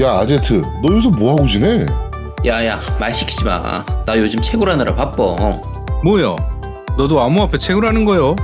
야 0.00 0.12
아제트 0.18 0.62
너 0.82 0.92
요새 0.94 1.08
뭐하고 1.08 1.46
지내? 1.46 1.84
야야 2.46 2.80
말 2.98 3.12
시키지 3.12 3.44
마. 3.44 3.84
나 4.06 4.16
요즘 4.18 4.40
채굴하느라 4.40 4.94
바빠. 4.94 5.36
뭐요? 6.02 6.36
너도 6.96 7.20
암호 7.20 7.42
앞에 7.42 7.58
채굴하는 7.58 8.04
거요? 8.04 8.34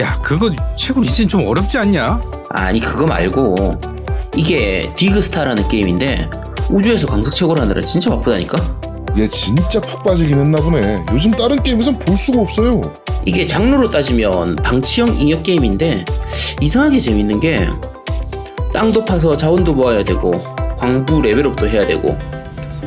야 0.00 0.18
그거 0.22 0.50
채굴 0.76 1.04
이젠 1.04 1.26
좀 1.26 1.46
어렵지 1.46 1.76
않냐? 1.78 2.20
아니 2.50 2.78
그거 2.80 3.04
말고 3.06 3.56
이게 4.36 4.92
디그스타라는 4.96 5.68
게임인데 5.68 6.30
우주에서 6.70 7.06
광석 7.08 7.34
채굴하느라 7.34 7.82
진짜 7.82 8.10
바쁘다니까. 8.10 8.58
얘 9.18 9.26
진짜 9.26 9.80
푹 9.80 10.04
빠지긴 10.04 10.38
했나 10.38 10.60
보네 10.60 11.04
요즘 11.10 11.32
다른 11.32 11.60
게임에선 11.60 11.98
볼 11.98 12.16
수가 12.16 12.42
없어요 12.42 12.80
이게 13.26 13.44
장르로 13.44 13.90
따지면 13.90 14.54
방치형 14.54 15.16
인형 15.18 15.42
게임인데 15.42 16.04
이상하게 16.60 17.00
재밌는 17.00 17.40
게 17.40 17.68
땅도 18.72 19.04
파서 19.04 19.34
자원도 19.36 19.74
모아야 19.74 20.04
되고 20.04 20.40
광부 20.80 21.20
레벨업도 21.20 21.68
해야 21.68 21.86
되고 21.86 22.18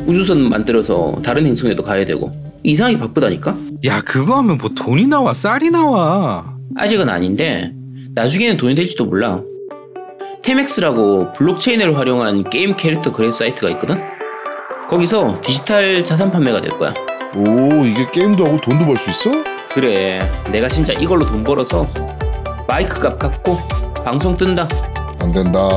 우주선 0.08 0.50
만들어서 0.50 1.16
다른 1.24 1.46
행성에도 1.46 1.84
가야 1.84 2.06
되고 2.06 2.32
이상하게 2.64 2.98
바쁘다니까. 2.98 3.56
야 3.86 4.02
그거 4.02 4.38
하면 4.38 4.58
뭐 4.58 4.70
돈이 4.70 5.08
나와 5.08 5.34
쌀이 5.34 5.70
나와 5.70 6.56
아직은 6.76 7.08
아닌데 7.08 7.72
나중에는 8.16 8.58
돈이 8.58 8.76
될지도 8.76 9.06
몰라. 9.06 9.42
테맥스라고 10.42 11.34
블록체인을 11.34 11.98
활용한 11.98 12.46
게임 12.50 12.76
캐릭터 12.76 13.12
거래 13.12 13.32
사이트가 13.32 13.70
있거든. 13.72 14.02
거기서 14.90 15.40
디지털 15.42 16.04
자산 16.04 16.32
판매가 16.32 16.62
될 16.62 16.72
거야. 16.78 16.94
오 17.36 17.86
이게 17.86 18.06
게임도 18.12 18.46
하고 18.46 18.58
돈도 18.60 18.86
벌 18.86 18.98
수 18.98 19.10
있어? 19.12 19.32
그래, 19.74 20.22
내가 20.52 20.68
진짜 20.68 20.94
이걸로 20.94 21.26
돈 21.26 21.44
벌어서 21.44 21.88
마이크 22.68 23.00
값 23.00 23.18
갚고 23.18 23.58
방송 24.04 24.36
뜬다. 24.36 24.68
안 25.20 25.32
된다 25.32 25.70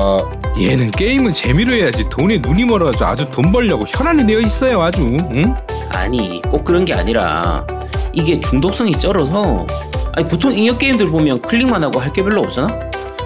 얘는 0.58 0.90
게임은 0.90 1.32
재미로 1.32 1.72
해야지 1.74 2.08
돈에 2.08 2.38
눈이 2.38 2.64
멀어가지고 2.64 3.04
아주 3.04 3.30
돈 3.30 3.52
벌려고 3.52 3.84
혈안이 3.86 4.26
되어 4.26 4.40
있어요 4.40 4.80
아주 4.80 5.02
응? 5.02 5.54
아니, 5.90 6.40
꼭 6.42 6.64
그런 6.64 6.84
게 6.84 6.94
아니라 6.94 7.64
이게 8.12 8.40
중독성이 8.40 8.92
쩔어서 8.92 9.66
아니 10.12 10.27
보통 10.28 10.52
인형 10.52 10.78
게임들 10.78 11.08
보면 11.08 11.42
클릭만 11.42 11.82
하고 11.84 12.00
할 12.00 12.10
게 12.12 12.22
별로 12.22 12.40
없잖아. 12.42 12.68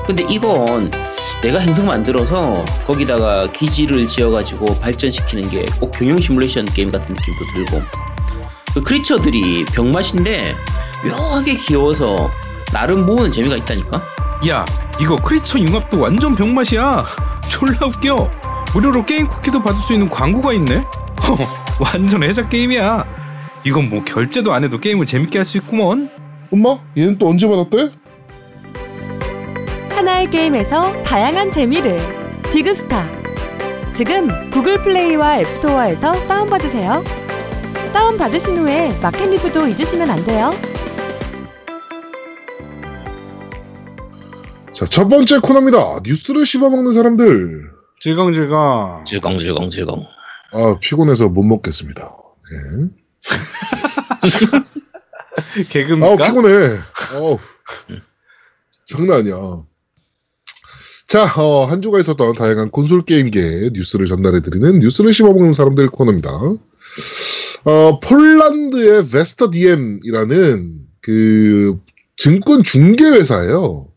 근데 0.07 0.25
이건 0.29 0.91
내가 1.43 1.61
행성 1.61 1.87
만들어서 1.87 2.65
거기다가 2.87 3.51
기지를 3.53 4.09
지어가지고 4.09 4.81
발전시키는 4.81 5.49
게 5.51 5.65
꼭 5.79 5.93
경영 5.93 6.21
시뮬레이션 6.21 6.65
게임 6.67 6.91
같은 6.91 7.15
느낌도 7.15 7.41
들고 7.55 7.83
그 8.75 8.83
크리처들이 8.83 9.65
병맛인데 9.67 10.55
묘하게 11.05 11.55
귀여워서 11.57 12.29
나름 12.73 13.07
모으는 13.07 13.31
재미가 13.31 13.57
있다니까. 13.57 14.03
야 14.49 14.65
이거 15.01 15.17
크리처 15.17 15.59
융합도 15.59 16.01
완전 16.01 16.35
병맛이야. 16.35 17.05
졸라 17.49 17.87
웃겨. 17.87 18.31
무료로 18.75 19.05
게임 19.05 19.27
쿠키도 19.27 19.61
받을 19.63 19.79
수 19.81 19.93
있는 19.93 20.09
광고가 20.09 20.53
있네? 20.55 20.77
허, 20.77 21.37
완전 21.81 22.23
해자 22.23 22.49
게임이야. 22.49 23.05
이건 23.65 23.91
뭐 23.91 24.03
결제도 24.05 24.53
안 24.55 24.65
해도 24.65 24.79
게임을 24.79 25.05
재밌게 25.07 25.39
할 25.39 25.45
수 25.45 25.59
있구먼. 25.59 26.09
엄마 26.53 26.79
얘는 26.97 27.19
또 27.19 27.29
언제 27.29 27.47
받았대? 27.47 27.91
하나의 29.95 30.31
게임에서 30.31 31.03
다양한 31.03 31.51
재미를. 31.51 31.99
디그스타. 32.51 33.07
지금 33.93 34.51
Google 34.51 34.83
Play와 34.83 35.41
App 35.41 35.62
Store에서 35.62 36.27
다운받으세요. 36.27 37.05
다운받으신 37.93 38.57
후에 38.57 38.97
마켓 39.03 39.27
리뷰도 39.29 39.67
잊으시면 39.69 40.09
안 40.11 40.25
돼요 40.25 40.53
자 44.81 44.87
첫 44.87 45.09
번째 45.09 45.39
코너입니다 45.41 46.01
뉴스를 46.05 46.47
씹어먹는 46.47 46.93
사람들 46.93 47.71
질겅질겅 48.01 49.05
질겅질겅질겅. 49.05 50.07
아 50.53 50.79
피곤해서 50.81 51.29
못 51.29 51.43
먹겠습니다 51.43 52.11
네. 52.51 52.89
개그입니까? 55.69 56.27
피곤해. 56.29 56.79
어우, 57.17 57.39
장난 58.87 59.21
아니야. 59.21 59.65
자, 61.07 61.25
어, 61.37 61.67
한 61.67 61.83
주가 61.83 61.99
있었던 61.99 62.35
다양한 62.35 62.71
콘솔 62.71 63.05
게임계 63.05 63.71
뉴스를 63.73 64.07
전달해드리는 64.07 64.81
뉴스를 64.81 65.13
씹어먹는 65.13 65.55
사람들 65.55 65.89
코너입니다. 65.91 66.31
어, 67.65 68.01
폴란드의 68.01 69.07
베스터 69.09 69.51
DM이라는 69.51 70.87
그 71.01 71.79
증권 72.17 72.63
중개 72.63 73.05
회사예요. 73.05 73.89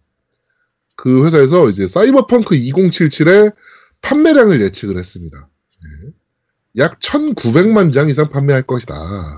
그 0.95 1.25
회사에서 1.25 1.69
이제 1.69 1.87
사이버펑크 1.87 2.55
2077의 2.55 3.53
판매량을 4.01 4.61
예측을 4.61 4.97
했습니다. 4.97 5.47
네. 6.07 6.11
약 6.77 6.99
1,900만 6.99 7.91
장 7.91 8.09
이상 8.09 8.29
판매할 8.29 8.63
것이다. 8.63 8.93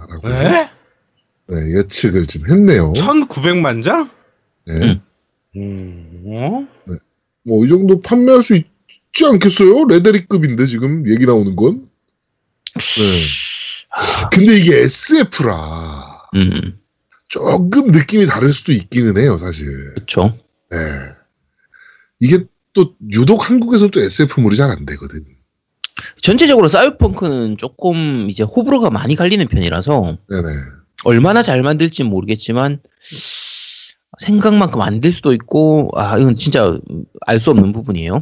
라고 0.10 0.30
에? 0.30 0.70
네, 1.48 1.78
예측을 1.78 2.26
좀 2.26 2.50
했네요. 2.50 2.94
1900만 2.94 3.84
장? 3.84 4.10
네. 4.66 5.02
음, 5.56 6.24
어? 6.28 6.68
뭐, 7.44 7.66
이 7.66 7.70
정도 7.70 8.02
판매할 8.02 8.42
수 8.42 8.56
있지 8.56 9.26
않겠어요? 9.26 9.86
레데리급인데, 9.86 10.66
지금 10.66 11.08
얘기 11.08 11.26
나오는 11.26 11.56
건. 11.56 11.88
네. 12.74 14.30
근데 14.32 14.58
이게 14.58 14.82
SF라. 14.82 16.24
음, 16.36 16.80
조금 17.30 17.92
느낌이 17.92 18.26
다를 18.26 18.52
수도 18.52 18.72
있기는 18.72 19.18
해요, 19.18 19.38
사실. 19.38 19.94
그렇죠. 19.94 20.38
네. 20.72 20.78
이게 22.20 22.40
또, 22.74 22.94
유독 23.12 23.50
한국에서는 23.50 23.92
또 23.92 24.00
SF물이 24.02 24.58
잘 24.58 24.70
안 24.70 24.86
되거든. 24.86 25.24
전체적으로 26.22 26.68
사이버펑크는 26.68 27.58
조금 27.58 28.30
이제 28.30 28.44
호불호가 28.44 28.90
많이 28.90 29.16
갈리는 29.16 29.46
편이라서 29.48 30.18
네네. 30.30 30.48
얼마나 31.06 31.42
잘 31.42 31.62
만들지 31.64 32.04
모르겠지만 32.04 32.80
생각만큼 34.20 34.82
안 34.82 35.00
될 35.02 35.14
수도 35.14 35.34
있고 35.34 35.90
아 35.96 36.18
이건 36.18 36.36
진짜 36.36 36.78
알 37.26 37.40
수 37.40 37.52
없는 37.52 37.72
부분이에요. 37.72 38.22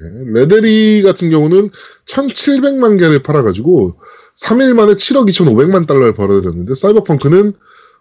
네. 0.00 0.06
레데리 0.32 1.02
같은 1.02 1.30
경우는 1.30 1.70
1,700만 2.08 2.98
개를 2.98 3.22
팔아가지고 3.22 4.00
3일 4.40 4.74
만에 4.74 4.94
7억 4.94 5.28
2,500만 5.28 5.86
달러를 5.86 6.14
벌어들였는데 6.14 6.74
사이버펑크는 6.74 7.52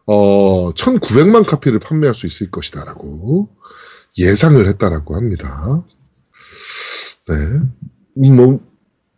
어 0.08 0.72
1,900만 0.74 1.46
카피를 1.46 1.78
판매할 1.80 2.16
수 2.16 2.26
있을 2.26 2.50
것이다라고 2.50 3.50
예상을 4.18 4.66
했다라고 4.68 5.16
합니다. 5.16 5.84
네. 7.28 7.36
음, 8.18 8.36
뭐 8.36 8.60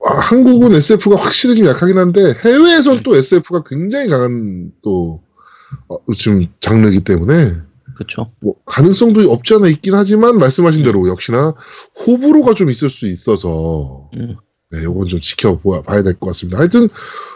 아, 0.06 0.20
한국은 0.20 0.74
SF가 0.76 1.16
확실히 1.16 1.56
좀 1.56 1.66
약하긴 1.66 1.98
한데 1.98 2.34
해외에선 2.44 3.04
또 3.04 3.16
SF가 3.16 3.64
굉장히 3.66 4.10
강한 4.10 4.72
또 4.84 5.24
어, 5.88 5.98
지금 6.18 6.48
장르이기 6.60 7.04
때문에 7.04 7.54
그렇죠. 7.96 8.30
뭐 8.42 8.56
가능성도 8.66 9.32
없지 9.32 9.54
않아 9.56 9.68
있긴 9.68 9.94
하지만 9.96 10.38
말씀하신 10.40 10.84
대로 10.84 11.08
역시나 11.08 11.54
호불호가 12.06 12.54
좀 12.54 12.70
있을 12.70 12.90
수 12.90 13.08
있어서 13.08 14.10
음. 14.16 14.36
네, 14.72 14.84
요건 14.84 15.08
좀 15.08 15.22
지켜봐야 15.22 16.04
될 16.04 16.16
것 16.20 16.28
같습니다. 16.28 16.58
하여튼 16.60 16.90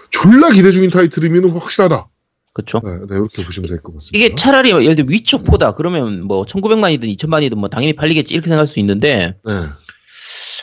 졸라 0.09 0.51
기대 0.51 0.71
중인 0.71 0.89
타이틀이면 0.89 1.51
확실하다. 1.51 2.09
그렇죠. 2.57 2.81
네, 2.83 2.91
네, 3.07 3.15
이렇게 3.15 3.45
보시면 3.45 3.69
될 3.69 3.81
것 3.83 3.93
같습니다. 3.93 4.17
이게 4.17 4.33
차라리 4.35 4.71
예를 4.71 4.95
들어 4.95 5.05
위촉보다 5.09 5.75
그러면 5.75 6.23
뭐 6.23 6.43
1900만이든 6.43 7.03
2000만이든 7.15 7.55
뭐 7.55 7.69
당연히 7.69 7.93
팔리겠지 7.93 8.33
이렇게 8.33 8.45
생각할 8.47 8.65
수 8.65 8.79
있는데 8.79 9.35
네, 9.45 9.53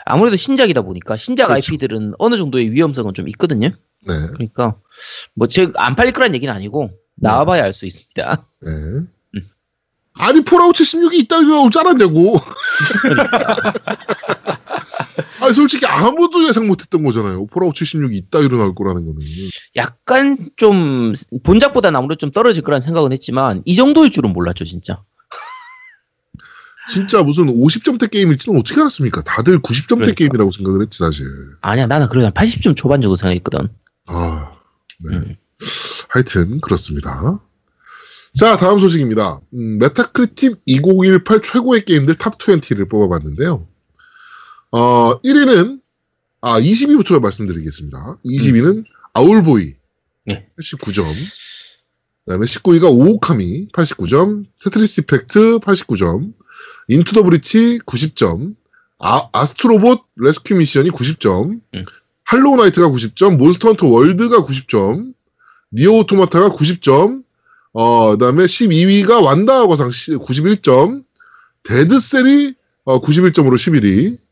아무래도 0.04 0.36
신작이다 0.36 0.82
보니까 0.82 1.16
신작 1.16 1.46
그렇죠. 1.48 1.72
IP들은 1.72 2.14
어느 2.18 2.36
정도의 2.36 2.72
위험성은 2.72 3.14
좀 3.14 3.28
있거든요. 3.28 3.68
네, 3.68 4.14
그러니까 4.34 4.76
뭐 5.34 5.46
즉 5.46 5.72
안 5.76 5.94
팔릴 5.94 6.12
거란 6.12 6.34
얘기는 6.34 6.52
아니고 6.52 6.90
나와봐야 7.14 7.62
알 7.62 7.72
수 7.72 7.86
있습니다. 7.86 8.48
네. 8.62 8.70
아니 10.16 10.44
Fallout 10.44 10.74
76이 10.74 11.14
있다고 11.24 11.44
나올 11.44 11.70
줄 11.70 11.80
알았냐고. 11.80 12.40
아니 15.44 15.52
솔직히 15.52 15.84
아무도 15.86 16.46
예상 16.48 16.66
못했던 16.66 17.04
거잖아요. 17.04 17.46
Fallout 17.46 17.74
76이 17.74 18.14
있다고 18.14 18.48
나올 18.48 18.74
거라는 18.74 19.04
거는. 19.04 19.20
약간 19.76 20.48
좀 20.56 21.12
본작보다는 21.42 21.96
아무래도 21.98 22.18
좀 22.18 22.30
떨어질 22.30 22.62
거란 22.62 22.80
생각은 22.80 23.12
했지만 23.12 23.62
이 23.66 23.76
정도일 23.76 24.10
줄은 24.10 24.32
몰랐죠 24.32 24.64
진짜. 24.64 25.02
진짜 26.90 27.22
무슨 27.22 27.46
50점대 27.46 28.10
게임일지는 28.10 28.58
어떻게 28.58 28.80
알았습니까? 28.80 29.22
다들 29.22 29.60
90점대 29.60 29.88
그러니까. 29.88 30.12
게임이라고 30.14 30.50
생각을 30.50 30.82
했지 30.82 30.98
사실. 30.98 31.26
아니야 31.60 31.86
나는 31.86 32.06
한 32.06 32.32
80점 32.32 32.76
초반 32.76 33.00
정도 33.00 33.16
생각했거든. 33.16 33.68
아, 34.06 34.52
네. 35.00 35.16
음. 35.16 35.36
하여튼 36.08 36.60
그렇습니다. 36.60 37.40
자, 38.34 38.56
다음 38.56 38.80
소식입니다. 38.80 39.40
음, 39.54 39.78
Metacritic 39.78 40.62
2018 40.66 41.40
최고의 41.40 41.84
게임들 41.84 42.16
top 42.16 42.38
20를 42.38 42.90
뽑아봤는데요. 42.90 43.66
어, 44.76 45.20
1위는 45.22 45.80
아 46.40 46.60
20위부터 46.60 47.20
말씀드리겠습니다. 47.20 48.18
20위는 48.26 48.84
Owlboy 49.12 49.72
네. 50.24 50.48
89점. 50.58 51.04
그다음에 52.24 52.44
19위가 52.46 52.90
오오카미 52.90 53.68
89점, 53.68 54.46
Tetris 54.60 55.02
Effect 55.02 55.58
89점, 55.60 56.32
Into 56.88 57.14
the 57.14 57.22
Breach 57.22 57.82
90점, 57.86 58.56
아, 58.98 59.28
Astro 59.32 59.78
Bot 59.78 60.06
Rescue 60.16 60.56
Mission이 60.56 60.90
90점, 60.90 61.60
음. 61.74 61.84
Hollow 62.24 62.56
Knight가 62.56 62.88
90점, 62.88 63.36
Monster 63.36 63.68
Hunter 63.68 63.86
World가 63.86 64.38
90점, 64.38 65.14
NieR 65.72 65.98
Automata가 65.98 66.48
90점, 66.48 67.22
어, 67.74 68.10
그 68.12 68.18
다음에 68.18 68.46
12위가 68.46 69.22
완다 69.22 69.66
거상 69.68 69.90
91점, 69.90 71.04
Dead 71.62 71.99
Cells이 71.99 72.54
어, 72.84 73.00
91점으로 73.00 73.54
11위, 73.54 74.23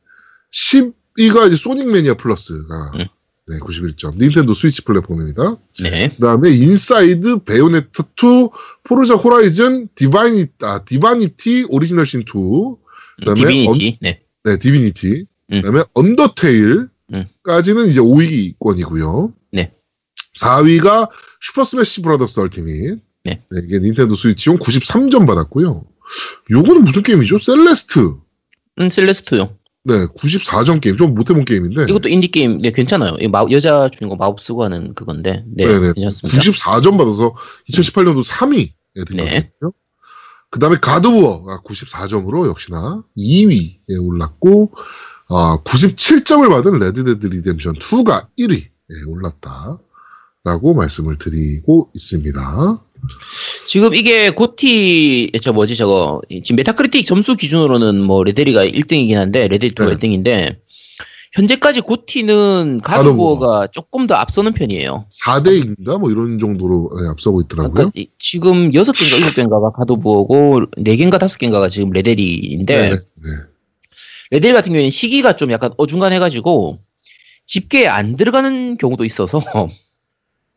10위가 0.52 1.49
이제 1.49 1.56
Sonic 1.56 1.91
Mania 1.91 2.14
Plus가 2.14 2.93
음. 2.94 3.06
네, 3.49 3.58
91점. 3.58 4.19
Nintendo 4.19 4.55
Switch 4.55 4.82
플랫폼입니다. 4.82 5.56
네. 5.82 6.08
그 6.10 6.20
다음에 6.20 6.50
Inside, 6.50 7.38
Bayonetta 7.38 8.05
2, 8.16 8.49
Forza 8.85 9.14
Horizon, 9.14 9.88
디바이니, 9.96 10.46
아, 10.62 10.84
Divinity 10.85 11.67
Original 11.69 12.06
Sin 12.06 12.20
2, 12.20 12.25
그 12.25 13.25
다음에 13.25 13.40
Divinity. 13.41 13.99
네. 14.00 14.22
네, 14.44 14.58
Divinity. 14.59 15.26
음. 15.52 15.60
그 15.60 15.62
다음에 15.62 15.82
Undertale까지는 15.93 17.88
이제 17.88 18.00
5위권이고요. 18.00 19.34
네. 19.50 19.72
4위가 20.38 21.10
Super 21.41 21.64
Smash 21.64 22.03
Bros. 22.03 22.41
Ultimate. 22.41 23.00
네. 23.25 23.43
이게 23.64 23.81
Nintendo 23.81 24.14
Switch용 24.14 24.59
93점 24.58 25.26
받았고요. 25.26 25.84
요거는 26.50 26.84
무슨 26.84 27.02
게임이죠? 27.02 27.38
Celeste. 27.38 28.14
음, 28.81 28.88
Celeste요. 28.88 29.56
네, 29.84 30.06
94점 30.06 30.81
게임. 30.81 30.96
좀 30.96 31.14
못해본 31.14 31.44
게임인데. 31.44 31.87
이것도 31.88 32.08
인디 32.08 32.29
게임, 32.29 32.61
네, 32.61 32.70
괜찮아요. 32.70 33.17
이 33.20 33.26
마, 33.26 33.44
여자 33.50 33.88
주인공 33.90 34.17
마법 34.17 34.40
쓰고 34.40 34.62
하는 34.62 34.94
그건데, 34.94 35.44
네, 35.49 35.67
네네. 35.67 35.93
괜찮습니다. 35.94 36.38
94점 36.38 36.99
받아서 36.99 37.34
2018년도 37.69 38.25
3위에 38.25 38.73
네. 38.94 39.05
들어갔고요. 39.05 39.73
그 40.50 40.58
다음에 40.61 40.76
God 40.81 41.05
of 41.05 41.22
War가 41.22 41.62
94점으로 41.62 42.46
역시나 42.46 43.02
2위에 43.17 44.06
올랐고, 44.06 44.73
아, 45.29 45.58
97점을 45.64 46.49
받은 46.49 46.78
Red 46.79 46.99
Dead 46.99 47.26
Redemption 47.26 47.75
2가 47.75 48.26
1위에 48.38 49.08
올랐다라고 49.08 50.75
말씀을 50.75 51.19
드리고 51.19 51.90
있습니다. 51.94 52.85
지금 53.69 53.94
이게 53.94 54.31
GOTY, 54.31 55.31
저 55.43 55.52
뭐지, 55.52 55.76
저거, 55.76 56.20
지금 56.44 56.56
Metacritic 56.56 57.06
점수 57.06 57.37
기준으로는 57.37 58.00
뭐, 58.02 58.22
레데리가 58.25 58.64
1등이긴 58.66 59.14
한데, 59.14 59.49
레데리2가 59.49 59.88
네. 59.88 59.96
1등인데, 59.96 60.56
현재까지 61.34 61.81
고티는 61.81 62.81
가드보어가 62.82 63.69
조금 63.72 64.06
더 64.06 64.14
앞서는 64.14 64.52
편이에요. 64.52 65.06
4대인가 65.10 65.99
뭐 65.99 66.10
이런 66.10 66.38
정도로 66.38 66.90
네, 67.00 67.08
앞서고 67.08 67.40
있더라고요. 67.40 67.72
그러니까 67.72 67.93
이- 67.99 68.08
지금 68.19 68.70
6개인가 68.70 69.19
7개인가가 69.49 69.72
가드보어고, 69.72 70.66
4개인가 70.76 71.19
5개인가가 71.19 71.70
지금 71.70 71.90
레데리인데, 71.90 72.75
네, 72.81 72.90
네, 72.90 72.96
네. 72.96 73.31
레데리 74.32 74.52
같은 74.52 74.72
경우에는 74.72 74.90
시기가 74.90 75.37
좀 75.37 75.50
약간 75.52 75.72
어중간해가지고, 75.78 76.78
집계에 77.46 77.87
안 77.87 78.16
들어가는 78.16 78.76
경우도 78.76 79.04
있어서, 79.06 79.40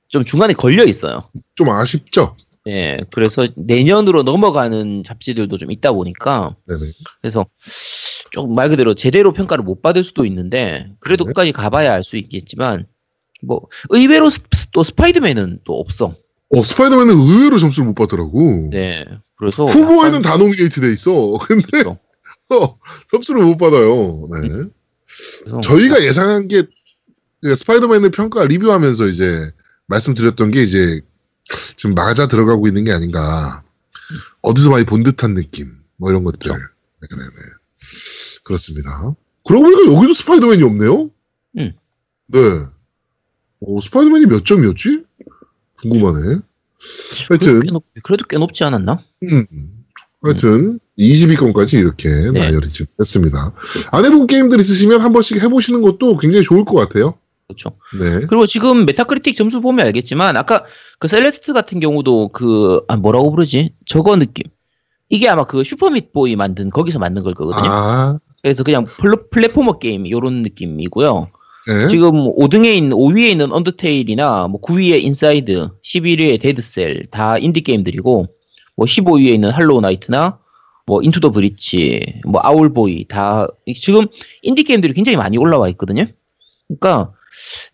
좀 0.07 0.23
중간에 0.23 0.53
걸려 0.53 0.85
있어요. 0.85 1.29
좀 1.55 1.69
아쉽죠? 1.69 2.35
예, 2.67 2.97
그래서 3.11 3.47
내년으로 3.55 4.23
넘어가는 4.23 5.03
잡지들도 5.03 5.57
좀 5.57 5.71
있다 5.71 5.91
보니까, 5.91 6.55
네네. 6.67 6.81
그래서 7.21 7.45
조금 8.31 8.55
말 8.55 8.69
그대로 8.69 8.95
제대로 8.95 9.33
평가를 9.33 9.63
못 9.63 9.81
받을 9.81 10.03
수도 10.03 10.25
있는데, 10.25 10.89
그래도 10.99 11.25
네. 11.25 11.29
끝까지 11.29 11.51
가봐야 11.51 11.93
알 11.93 12.03
수 12.03 12.17
있겠지만, 12.17 12.85
뭐, 13.43 13.61
의외로 13.89 14.29
스, 14.31 14.41
또 14.71 14.83
Spider-Man은 14.83 15.59
또 15.63 15.73
없어. 15.79 16.15
어, 16.49 16.63
Spider-Man은 16.63 17.13
의외로 17.15 17.59
점수를 17.59 17.85
못 17.87 17.93
받더라고. 17.93 18.69
네. 18.71 19.05
그래서. 19.37 19.65
후보에는 19.65 20.07
약간 20.07 20.21
다 20.23 20.37
노미네이트 20.37 20.81
돼 20.81 20.91
있어. 20.93 21.37
근데 21.45 21.65
그렇죠. 21.69 21.99
어, 22.49 22.77
점수를 23.11 23.43
못 23.43 23.57
받아요. 23.57 24.27
네. 24.41 24.63
저희가 25.61 26.03
예상한 26.03 26.47
게 26.47 26.91
그 26.91 27.55
Spider-Man을 27.55 28.09
평가 28.11 28.43
리뷰하면서 28.45 29.07
이제 29.07 29.51
말씀드렸던 29.87 30.51
게 30.51 30.63
이제 30.63 31.01
지금 31.77 31.95
맞아 31.95 32.27
들어가고 32.27 32.67
있는 32.67 32.83
게 32.83 32.91
아닌가. 32.91 33.63
어디서 34.41 34.69
많이 34.69 34.85
본 34.85 35.03
듯한 35.03 35.33
느낌. 35.33 35.77
뭐 35.97 36.09
이런 36.09 36.23
것들. 36.23 36.39
그쵸. 36.39 36.53
네네네. 36.53 37.31
그렇습니다. 38.43 39.15
그러고 39.47 39.65
보니까 39.65 39.93
여기도 39.93 40.13
Spider-Man이 40.13 40.63
없네요? 40.63 41.09
음. 41.57 41.73
네. 42.27 42.39
어, 42.39 43.81
Spider-Man이 43.81 44.25
몇 44.25 44.45
점이었지? 44.45 45.03
궁금하네. 45.81 46.39
그래도 47.27 47.45
하여튼, 47.45 47.59
꽤, 47.61 47.71
높, 47.71 47.85
그래도 48.03 48.25
꽤 48.27 48.37
높지 48.37 48.63
않았나? 48.63 49.03
음. 49.23 49.85
하여튼 50.21 50.79
20위권까지 50.97 51.77
이렇게 51.77 52.09
네. 52.09 52.31
나열이 52.31 52.69
지금 52.69 52.91
됐습니다. 52.97 53.53
안 53.91 54.05
해본 54.05 54.27
게임들 54.27 54.59
있으시면 54.59 55.01
한 55.01 55.13
번씩 55.13 55.41
해보시는 55.41 55.81
것도 55.81 56.17
굉장히 56.17 56.43
좋을 56.43 56.65
것 56.65 56.75
같아요. 56.75 57.17
그렇죠. 57.47 57.77
네. 57.99 58.25
그리고 58.27 58.45
지금 58.45 58.85
Metacritic 58.85 59.35
점수 59.37 59.61
보면 59.61 59.85
알겠지만, 59.87 60.35
아까 60.37 60.65
그 60.99 61.07
Celeste 61.07 61.53
같은 61.53 61.79
경우도 61.79 62.29
그, 62.29 62.81
아, 62.87 62.95
뭐라고 62.97 63.31
부르지? 63.31 63.73
저거 63.85 64.15
느낌. 64.17 64.45
이게 65.09 65.29
아마 65.29 65.45
그 65.45 65.63
Super 65.63 65.93
Meat 65.93 66.17
Boy 66.17 66.35
만든, 66.35 66.69
거기서 66.71 66.97
만든 66.99 67.23
걸 67.23 67.33
거거든요. 67.35 67.69
아, 67.69 68.19
그래서 68.41 68.63
그냥 68.63 68.85
플로- 68.97 69.29
platformer 69.29 69.77
게임, 69.79 70.09
요런 70.09 70.41
느낌이고요. 70.41 71.27
네. 71.67 71.87
지금 71.89 72.11
5등에 72.35 72.75
있는 72.75 72.91
5위에 72.95 73.29
있는 73.31 73.51
Undertale이나 73.51 74.47
뭐 74.47 74.61
9위에 74.61 75.01
Inside, 75.03 75.69
11위에 75.83 76.39
Dead 76.41 76.71
Cells 76.71 77.07
다 77.09 77.37
인디 77.39 77.61
게임들이고 77.61 78.25
뭐 78.75 78.85
15위에 78.85 79.33
있는 79.33 79.49
Hollow 79.49 79.81
Knight나 79.81 80.37
뭐 80.85 81.01
Into 81.01 81.19
the 81.21 81.31
Breach, 81.31 82.21
뭐 82.27 82.39
Owlboy 82.43 83.07
다 83.07 83.47
지금 83.81 84.05
인디 84.43 84.63
게임들이 84.63 84.93
굉장히 84.93 85.15
많이 85.17 85.39
올라와 85.39 85.67
있거든요. 85.69 86.05
그러니까 86.67 87.11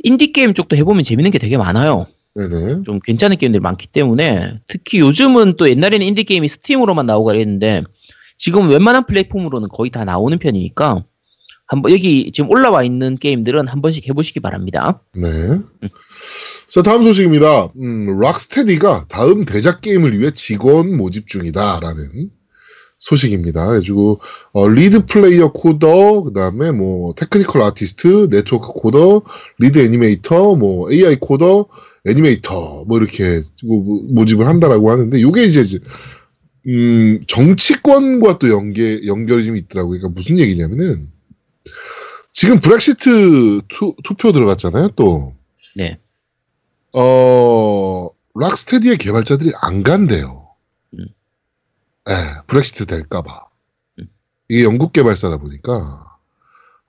인디 0.04 0.32
게임 0.32 0.54
쪽도 0.54 0.76
해보면 0.76 1.04
재밌는 1.04 1.32
게 1.32 1.40
되게 1.40 1.58
많아요. 1.58 2.06
네네. 2.36 2.84
좀 2.86 3.00
괜찮은 3.00 3.38
게임들이 3.38 3.62
많기 3.62 3.88
때문에 3.88 4.60
특히 4.68 5.00
요즘은 5.00 5.58
또 5.58 5.70
옛날에는 5.70 6.06
인디 6.06 6.24
게임이 6.24 6.48
Steam으로만 6.48 7.06
나오고 7.06 7.26
그랬는데 7.26 7.84
지금 8.38 8.70
웬만한 8.70 9.06
플랫폼으로는 9.06 9.68
거의 9.70 9.92
다 9.92 10.06
나오는 10.06 10.38
편이니까 10.38 11.04
한번 11.68 11.92
여기 11.94 12.32
지금 12.34 12.50
올라와 12.50 12.84
있는 12.84 13.16
게임들은 13.18 13.68
한 13.68 13.82
번씩 13.82 14.10
해보시기 14.10 14.40
바랍니다. 14.40 15.02
네. 15.16 15.60
자, 16.68 16.82
다음 16.82 17.04
소식입니다. 17.04 17.70
음, 17.78 18.20
Rocksteady가 18.20 19.06
다음 19.10 19.46
대작 19.46 19.82
게임을 19.82 20.20
위해 20.20 20.32
직원 20.32 20.96
모집 20.98 21.28
중이다라는 21.28 22.30
소식입니다. 23.02 23.66
그래가지고, 23.66 24.20
어, 24.54 24.68
lead 24.70 25.08
player 25.08 25.52
coder, 25.52 26.22
그 26.24 26.34
다음에 26.34 26.72
뭐, 26.72 27.14
technical 27.16 27.62
artist, 27.64 28.30
network 28.30 28.72
coder, 28.74 29.24
lead 29.58 29.80
animator, 29.80 30.56
뭐, 30.56 30.90
AI 30.92 31.18
coder, 31.20 31.66
animator, 32.08 32.86
뭐, 32.88 33.00
이렇게 33.00 33.42
모- 33.64 34.04
모집을 34.14 34.48
한다라고 34.48 34.92
하는데, 34.92 35.20
요게 35.20 35.44
이제, 35.46 35.62
이제, 35.62 35.80
음, 36.68 37.20
정치권과 37.28 38.38
또 38.38 38.50
연계, 38.50 39.06
연결이 39.08 39.46
좀 39.46 39.58
있더라고요. 39.58 39.98
그러니까 40.00 40.10
무슨 40.16 40.38
얘기냐면은, 40.38 41.10
지금 42.32 42.60
브렉시트 42.60 43.62
투, 43.68 43.96
투표 44.04 44.32
들어갔잖아요, 44.32 44.90
또. 44.96 45.34
네. 45.76 45.98
어, 46.94 48.10
Rocksteady의 48.36 48.98
개발자들이 48.98 49.54
안 49.60 49.82
간대요. 49.82 50.41
음. 52.08 52.12
예, 52.12 52.42
브렉시트 52.48 52.86
될까봐. 52.86 53.46
음. 54.00 54.08
이게 54.50 54.64
영국 54.64 54.94
개발사다 54.94 55.38
보니까, 55.38 56.06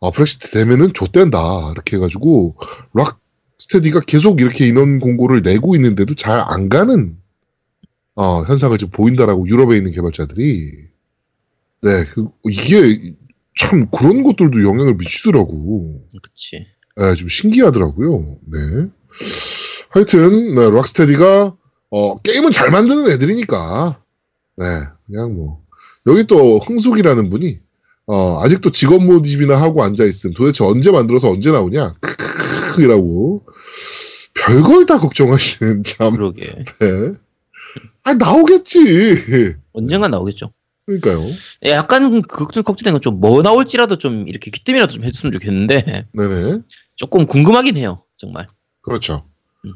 어, 0.00 0.10
브렉시트 0.10 0.50
되면은 0.50 0.94
좆된다. 0.94 1.70
이렇게 1.72 1.96
해가지고, 1.96 2.52
Rocksteady가 2.94 4.00
계속 4.00 4.40
이렇게 4.40 4.66
인원 4.66 5.00
공고를 5.00 5.42
내고 5.42 5.74
있는데도 5.76 6.14
잘 6.14 6.40
안 6.40 6.68
가는, 6.68 7.16
어, 8.14 8.42
현상을 8.44 8.76
좀 8.78 8.90
보인다라고 8.90 9.46
유럽에 9.48 9.76
있는 9.76 9.92
개발자들이, 9.92 10.72
네, 11.82 12.04
그, 12.14 12.28
이게 12.48 13.14
참 13.58 13.88
그런 13.90 14.22
것들도 14.22 14.62
영향을 14.64 14.94
미치더라고. 14.94 16.04
그치. 16.22 16.66
네, 16.96 17.14
좀 17.14 17.28
신기하더라고요. 17.28 18.38
네. 18.46 18.88
하여튼, 19.90 20.54
네, 20.54 20.70
락스테디가, 20.70 21.56
어, 21.90 22.18
게임은 22.22 22.52
잘 22.52 22.70
만드는 22.70 23.10
애들이니까, 23.12 24.00
네, 24.56 24.64
그냥 25.06 25.34
뭐, 25.34 25.62
여기 26.06 26.24
또 26.26 26.58
흥숙이라는 26.58 27.30
분이, 27.30 27.58
어, 28.06 28.40
아직도 28.42 28.70
직업 28.70 29.02
모집이나 29.04 29.60
하고 29.60 29.82
앉아 29.82 30.04
있음. 30.04 30.32
도대체 30.34 30.64
언제 30.64 30.90
만들어서 30.90 31.30
언제 31.30 31.50
나오냐? 31.50 31.94
크크크이라고. 32.00 33.44
별걸 34.34 34.86
다 34.86 34.98
걱정하시는 34.98 35.82
참, 35.84 36.14
그러게. 36.14 36.64
네. 36.80 37.12
아, 38.02 38.14
나오겠지. 38.14 39.54
언젠가 39.72 40.08
나오겠죠. 40.08 40.52
그러니까요. 40.86 41.20
예, 41.64 41.70
약간 41.70 42.22
그 42.22 42.36
걱정, 42.38 42.64
걱정된 42.64 42.92
건 42.94 43.00
좀 43.00 43.20
뭐 43.20 43.40
나올지라도 43.42 43.96
좀 43.98 44.26
이렇게 44.26 44.50
귀띔이라도 44.50 44.92
좀 44.94 45.04
해줬으면 45.04 45.32
좋겠는데 45.32 46.06
네네. 46.12 46.58
조금 46.96 47.26
궁금하긴 47.26 47.76
해요. 47.76 48.02
정말. 48.16 48.48
그렇죠. 48.82 49.24
음. 49.64 49.74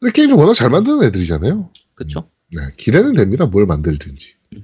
근데 0.00 0.12
게임을 0.12 0.34
워낙 0.34 0.54
잘 0.54 0.68
만드는 0.68 1.04
애들이잖아요. 1.04 1.70
그쵸? 1.94 2.28
네, 2.52 2.60
기대는 2.76 3.14
됩니다. 3.14 3.46
뭘 3.46 3.66
만들든지. 3.66 4.34
음. 4.54 4.62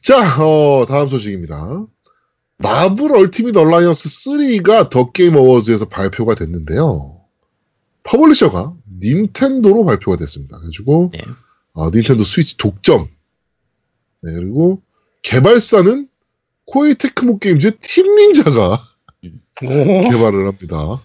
자, 0.00 0.42
어, 0.42 0.86
다음 0.86 1.08
소식입니다. 1.08 1.86
Marvel 2.58 3.12
Ultimate 3.12 3.56
Alliance 3.56 4.08
3가 4.08 4.90
The 4.90 5.12
Game 5.12 5.36
Awards에서 5.36 5.86
발표가 5.86 6.34
됐는데요. 6.34 7.20
publisher가 8.02 8.74
닌텐도로 9.00 9.84
발표가 9.84 10.16
됐습니다. 10.16 10.58
그래가지고 10.58 11.10
네. 11.12 11.20
어, 11.74 11.90
닌텐도 11.90 12.24
스위치 12.24 12.56
독점. 12.56 13.08
네, 14.22 14.32
그리고 14.32 14.82
개발사는 15.22 16.08
코에이 16.66 16.94
테크모 16.94 17.38
게임즈 17.38 17.78
팀 17.80 18.14
닌자가 18.16 18.82
오. 19.62 20.10
개발을 20.10 20.46
합니다. 20.46 20.76
어. 20.76 21.02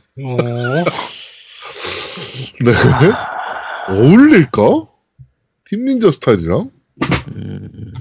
네. 2.63 2.73
어울릴까? 3.89 4.92
팀 5.65 5.85
닌자 5.85 6.11
스타일이랑? 6.11 6.69
음, 7.35 7.93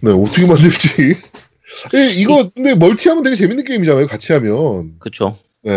네, 0.00 0.10
어떻게 0.10 0.46
만들지? 0.46 0.88
예, 1.94 2.10
이거, 2.16 2.48
근데 2.54 2.74
멀티하면 2.74 3.22
되게 3.22 3.36
재밌는 3.36 3.64
게임이잖아요, 3.64 4.06
같이 4.06 4.32
하면. 4.32 4.96
그쵸. 4.98 5.36
네. 5.62 5.72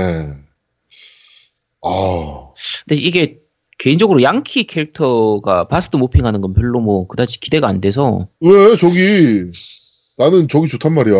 아, 1.86 2.52
근데 2.86 2.96
이게 3.02 3.40
개인적으로 3.78 4.22
양키 4.24 4.66
캐릭터가 4.66 5.68
bust 5.68 5.98
morphing하는 5.98 6.42
건 6.42 6.54
별로 6.54 6.80
뭐 6.80 7.08
그다지 7.08 7.40
기대가 7.40 7.68
안 7.68 7.82
돼서 7.82 8.28
왜, 8.40 8.76
저기, 8.78 9.52
나는 10.18 10.48
저기 10.48 10.68
좋단 10.68 10.94
말이야. 10.94 11.16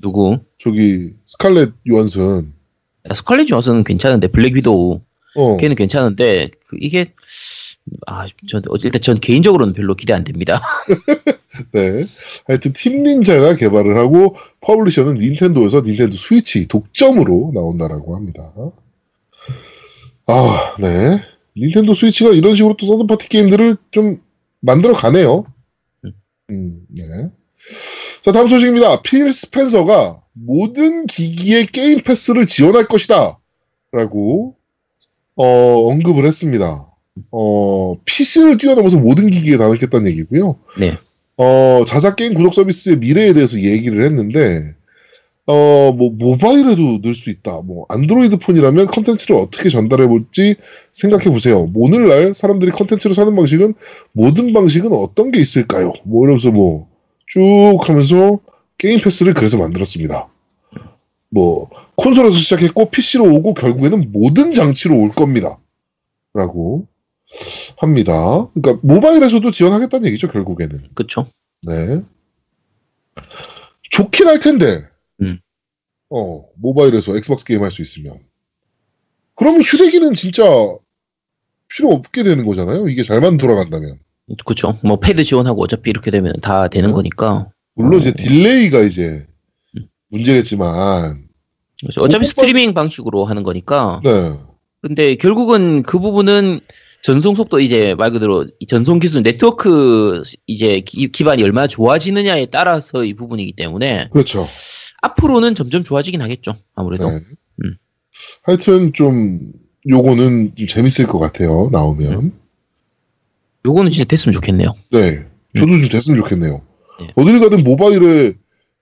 누구 0.00 0.38
저기, 0.58 1.10
스칼렛 1.26 1.72
요한슨. 1.90 2.52
스칼렛 3.12 3.46
존슨은 3.46 3.82
괜찮은데 3.84 4.28
블랙 4.28 4.54
위도우 4.54 5.00
어. 5.36 5.56
걔는 5.56 5.74
괜찮은데 5.74 6.50
그 6.66 6.76
이게 6.80 7.12
아 8.06 8.26
전 8.46 8.62
일단 8.82 9.00
전 9.00 9.18
개인적으로는 9.18 9.72
별로 9.74 9.94
기대 9.94 10.12
안 10.12 10.24
됩니다. 10.24 10.60
네. 11.72 12.06
하여튼, 12.46 12.72
팀 12.72 13.02
닌자가 13.02 13.56
개발을 13.56 13.98
하고, 13.98 14.36
publisher는 14.60 15.14
닌텐도에서 15.14 15.82
닌텐도 15.82 16.16
스위치 16.16 16.68
독점으로 16.68 17.52
나온다라고 17.54 18.16
합니다. 18.16 18.52
아, 20.26 20.76
네. 20.78 21.20
닌텐도 21.56 21.94
스위치가 21.94 22.30
이런 22.30 22.54
식으로 22.56 22.76
또 22.78 22.86
third 22.86 23.07
party 23.07 23.28
게임들을 23.28 23.76
좀 23.90 24.22
만들어 24.60 24.94
가네요. 24.94 25.44
음, 26.50 26.86
네. 26.88 27.04
자, 28.22 28.32
다음 28.32 28.48
소식입니다. 28.48 29.02
필 29.02 29.32
스펜서가 29.32 30.22
모든 30.32 31.06
기기의 31.06 31.66
게임 31.66 32.00
패스를 32.00 32.46
지원할 32.46 32.86
것이다. 32.86 33.38
라고, 33.92 34.56
어, 35.34 35.44
언급을 35.88 36.24
했습니다. 36.24 36.89
어, 37.30 37.96
PC를 38.04 38.58
뛰어넘어서 38.58 38.98
모든 38.98 39.30
기기에 39.30 39.56
다 39.56 39.66
넣겠다는 39.68 40.10
얘기고요. 40.10 40.56
네. 40.78 40.96
어, 41.36 41.84
자사 41.86 42.14
게임 42.14 42.34
구독 42.34 42.52
서비스의 42.54 42.98
미래에 42.98 43.32
대해서 43.32 43.58
얘기를 43.58 44.04
했는데, 44.04 44.74
어, 45.46 45.92
뭐, 45.92 46.10
모바일에도 46.10 46.98
넣을 47.02 47.14
수 47.14 47.30
있다. 47.30 47.62
뭐, 47.64 47.86
안드로이드 47.88 48.36
폰이라면 48.36 48.86
컨텐츠를 48.86 49.36
어떻게 49.36 49.68
전달해 49.68 50.06
볼지 50.06 50.56
생각해 50.92 51.24
보세요. 51.24 51.66
뭐 51.66 51.86
오늘날 51.86 52.34
사람들이 52.34 52.72
컨텐츠를 52.72 53.16
사는 53.16 53.34
방식은, 53.34 53.74
모든 54.12 54.52
방식은 54.52 54.92
어떤 54.92 55.30
게 55.30 55.40
있을까요? 55.40 55.92
뭐, 56.04 56.24
이러면서 56.24 56.50
뭐, 56.50 56.88
쭉 57.26 57.78
하면서 57.80 58.38
게임 58.76 59.00
패스를 59.00 59.34
그래서 59.34 59.56
만들었습니다. 59.56 60.28
뭐, 61.30 61.70
콘솔에서 61.96 62.36
시작했고, 62.36 62.90
PC로 62.90 63.24
오고, 63.24 63.54
결국에는 63.54 64.12
모든 64.12 64.52
장치로 64.52 64.96
올 64.96 65.10
겁니다. 65.10 65.58
라고 66.32 66.86
합니다. 67.76 68.48
그러니까, 68.54 68.80
모바일에서도 68.86 69.50
지원하겠다는 69.50 70.06
얘기죠, 70.08 70.28
결국에는. 70.28 70.78
그쵸? 70.94 71.26
네. 71.62 72.02
좋긴 73.90 74.26
할 74.28 74.40
텐데. 74.40 74.82
음. 75.22 75.38
어, 76.10 76.44
모바일에서 76.56 77.16
엑스박스 77.16 77.44
게임 77.44 77.62
할 77.62 77.70
수 77.70 77.82
있으면. 77.82 78.18
그러면 79.34 79.62
휴대기는 79.62 80.14
진짜 80.14 80.42
필요 81.68 81.90
없게 81.90 82.22
되는 82.24 82.44
거잖아요. 82.44 82.88
이게 82.88 83.02
잘만 83.02 83.36
돌아간다면. 83.36 83.98
그쵸? 84.44 84.78
뭐 84.84 84.96
패드 84.98 85.24
지원하고 85.24 85.62
어차피 85.62 85.90
이렇게 85.90 86.10
되면 86.10 86.32
다 86.42 86.68
되는 86.68 86.90
어? 86.90 86.94
거니까. 86.94 87.48
물론 87.74 88.00
이제 88.00 88.10
어. 88.10 88.12
delay가 88.12 88.80
이제 88.82 89.26
음. 89.76 89.86
문제겠지만. 90.08 91.28
그렇죠. 91.80 92.00
어차피 92.02 92.18
모바일- 92.18 92.24
스트리밍 92.26 92.74
방식으로 92.74 93.24
하는 93.24 93.42
거니까. 93.42 94.00
네. 94.04 94.36
근데 94.82 95.14
결국은 95.16 95.82
그 95.82 95.98
부분은 95.98 96.60
전송 97.02 97.34
속도 97.34 97.60
이제 97.60 97.94
말 97.94 98.10
그대로 98.10 98.46
이 98.58 98.66
전송 98.66 98.98
기술 98.98 99.22
네트워크 99.22 100.22
이제 100.46 100.80
기, 100.80 101.08
기반이 101.08 101.42
얼마나 101.42 101.66
좋아지느냐에 101.66 102.46
따라서 102.46 103.04
이 103.04 103.14
부분이기 103.14 103.52
때문에 103.52 104.08
그렇죠. 104.12 104.46
앞으로는 105.02 105.54
점점 105.54 105.82
좋아지긴 105.82 106.20
하겠죠. 106.20 106.56
아무래도. 106.74 107.08
네. 107.10 107.20
음. 107.64 107.76
하여튼 108.42 108.92
좀 108.92 109.52
요거는 109.88 110.52
좀 110.56 110.66
재밌을 110.66 111.06
것 111.06 111.18
같아요. 111.18 111.70
나오면. 111.72 112.32
요거는 113.64 113.92
진짜 113.92 114.04
됐으면 114.04 114.34
좋겠네요. 114.34 114.74
네. 114.90 115.26
저도 115.56 115.78
좀 115.78 115.88
됐으면 115.88 116.18
좋겠네요. 116.22 116.62
네. 117.00 117.08
어딜 117.16 117.40
가든 117.40 117.64
모바일에 117.64 118.34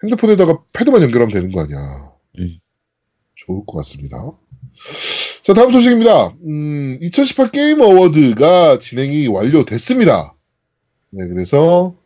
핸드폰에다가 0.02 0.58
패드만 0.74 1.02
연결하면 1.02 1.32
되는 1.32 1.52
거 1.52 1.62
아니야. 1.62 2.12
음. 2.38 2.58
좋을 3.36 3.64
것 3.64 3.78
같습니다. 3.78 4.18
자, 5.48 5.54
다음 5.54 5.70
소식입니다. 5.70 6.34
음, 6.46 6.98
2018 7.00 7.50
게임 7.52 7.80
어워드가 7.80 8.78
진행이 8.80 9.28
완료됐습니다. 9.28 10.34
네, 11.10 11.26
그래서, 11.26 11.96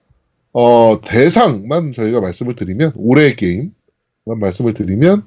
어, 0.53 1.01
대상만 1.05 1.93
저희가 1.93 2.21
말씀을 2.21 2.55
드리면, 2.55 2.93
올해의 2.95 3.35
게임만 3.35 3.73
말씀을 4.25 4.75
드리면, 4.75 5.27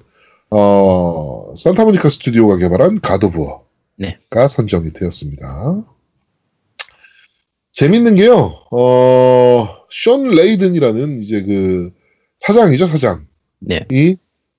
어, 0.49 1.53
산타모니카 1.57 2.07
스튜디오가 2.07 2.55
개발한 2.55 3.01
God 3.01 3.20
of 3.20 3.32
War가 3.32 3.63
네. 3.97 4.17
선정이 4.49 4.93
되었습니다. 4.93 5.85
재밌는 7.73 8.15
게요, 8.15 8.61
어, 8.71 9.67
션 9.89 10.29
레이든이라는 10.29 11.19
이제 11.19 11.43
그 11.43 11.91
사장이죠, 12.37 12.85
사장이 12.85 13.25
네. 13.59 13.85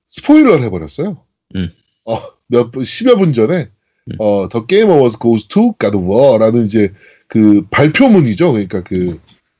스포일러를 0.08 0.62
해버렸어요. 0.64 1.24
음. 1.54 1.70
어, 2.04 2.35
몇, 2.48 2.70
분- 2.70 2.82
10여 2.84 3.18
분 3.18 3.32
전에, 3.32 3.68
음. 4.08 4.12
어, 4.18 4.48
The 4.48 4.66
Game 4.66 4.90
Awards 4.92 5.18
goes 5.20 5.46
to 5.48 5.74
God 5.80 5.96
of 5.96 6.06
War라는 6.08 6.64
이제 6.64 6.92
그 7.28 7.64
발표문이죠. 7.70 8.52
그러니까 8.52 8.82
그 8.82 9.18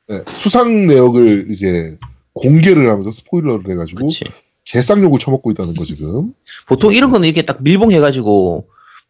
네, 0.09 0.23
수상 0.29 0.87
내역을 0.87 1.49
이제 1.51 1.99
공개를 2.35 2.89
하면서 2.89 3.11
스포일러를 3.11 3.71
해가지고 3.73 4.07
그치. 4.07 4.25
개쌍욕을 4.65 5.19
쳐먹고 5.19 5.51
있다는 5.53 5.75
거 5.75 5.85
지금. 5.85 6.33
보통 6.69 6.93
이런 6.93 7.11
거는 7.11 7.27
이렇게 7.27 7.43
딱 7.43 7.63
밀봉해가지고 7.63 8.69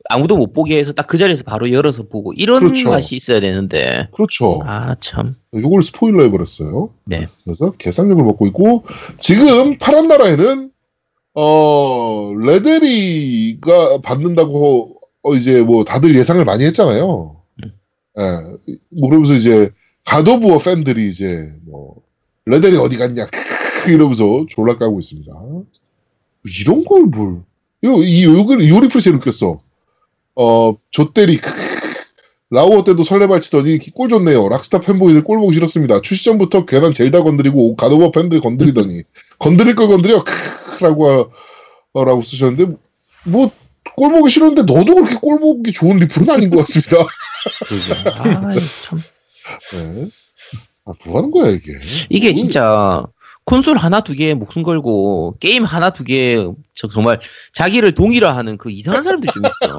아무도 0.08 0.36
못 0.36 0.52
보게 0.52 0.78
해서 0.78 0.92
딱 0.92 1.06
그 1.08 1.16
자리에서 1.18 1.42
바로 1.44 1.70
열어서 1.72 2.04
보고 2.04 2.32
이런 2.34 2.60
그렇죠. 2.60 2.90
맛이 2.90 3.16
있어야 3.16 3.40
되는데. 3.40 4.08
그렇죠. 4.12 4.60
아, 4.64 4.94
참. 5.00 5.34
요걸 5.54 5.82
스포일러 5.82 6.22
해버렸어요. 6.24 6.90
네. 7.04 7.26
그래서 7.44 7.72
개쌍욕을 7.72 8.22
먹고 8.24 8.46
있고 8.48 8.84
지금 9.18 9.76
파란 9.78 10.08
나라에는 10.08 10.70
어 11.38 12.32
레데리가 12.34 14.00
받는다고 14.00 14.98
어, 15.22 15.34
이제 15.34 15.60
뭐 15.60 15.84
다들 15.84 16.16
예상을 16.16 16.42
많이 16.46 16.64
했잖아요. 16.64 17.36
음. 17.62 17.72
예, 18.18 18.72
뭐 18.98 19.10
그러면서 19.10 19.34
이제 19.34 19.70
가도부어 20.06 20.58
팬들이 20.58 21.08
이제 21.08 21.52
뭐 21.66 21.96
레데리 22.46 22.78
어디 22.78 22.96
갔냐 22.96 23.26
이러면서 23.86 24.46
졸라 24.48 24.76
까고 24.76 24.98
있습니다. 24.98 25.30
이런 26.60 26.84
걸 26.86 27.02
뭘? 27.02 27.42
이 27.82 28.24
요걸 28.24 28.66
요리풀 28.66 29.02
제일 29.02 29.16
웃겼어. 29.16 29.58
어 30.36 30.76
조때리 30.90 31.38
라오어 32.48 32.84
때도 32.84 33.02
설레발 33.02 33.42
치더니 33.42 33.78
골 33.92 34.08
좋네요. 34.08 34.48
락스타 34.48 34.80
팬보이들 34.80 35.22
골 35.22 35.38
보기 35.38 35.52
싫었습니다. 35.54 36.00
출시 36.00 36.24
전부터 36.24 36.64
괜한 36.64 36.94
젤다 36.94 37.24
건드리고 37.24 37.76
가도버 37.76 38.12
팬들 38.12 38.40
건드리더니 38.40 39.02
건드릴 39.38 39.74
걸 39.74 39.88
건드려 39.88 40.24
크라고 40.76 41.32
라고 41.94 42.22
쓰셨는데 42.22 42.74
뭐골 43.24 44.12
보기 44.12 44.30
싫었는데 44.30 44.62
너도 44.62 44.94
그렇게 44.94 45.16
골 45.16 45.40
보기 45.40 45.72
좋은 45.72 45.96
리플은 45.98 46.30
아닌 46.30 46.50
것 46.50 46.58
같습니다. 46.58 46.98
아, 48.20 48.54
참. 48.82 49.00
네. 49.72 50.08
아, 50.84 50.92
뭐 51.04 51.18
하는 51.18 51.30
거야 51.30 51.50
이게? 51.50 51.72
이게 52.10 52.30
뭐, 52.32 52.40
진짜 52.40 53.02
콘솔 53.44 53.76
하나 53.76 54.00
두 54.00 54.14
개에 54.14 54.34
목숨 54.34 54.62
걸고 54.62 55.36
게임 55.40 55.64
하나 55.64 55.90
두 55.90 56.04
개에 56.04 56.46
저 56.74 56.88
정말 56.88 57.20
자기를 57.54 57.92
동일화하는 57.92 58.58
그 58.58 58.70
이상한 58.70 59.02
사람들이 59.02 59.32
좀 59.32 59.44
있어요. 59.46 59.78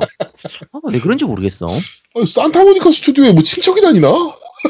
아, 0.71 0.79
왜 0.91 0.99
그런지 0.99 1.25
모르겠어. 1.25 1.67
아니, 2.15 2.25
산타모니카 2.25 2.91
스튜디오에 2.91 3.33
뭐 3.33 3.43
친척이 3.43 3.81
다니나? 3.81 4.09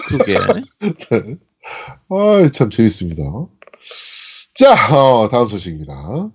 그러게. 0.07 0.37
아, 2.09 2.47
참 2.53 2.69
재밌습니다. 2.69 3.23
자, 4.57 4.73
어, 4.91 5.29
다음 5.29 5.45
소식입니다. 5.45 6.31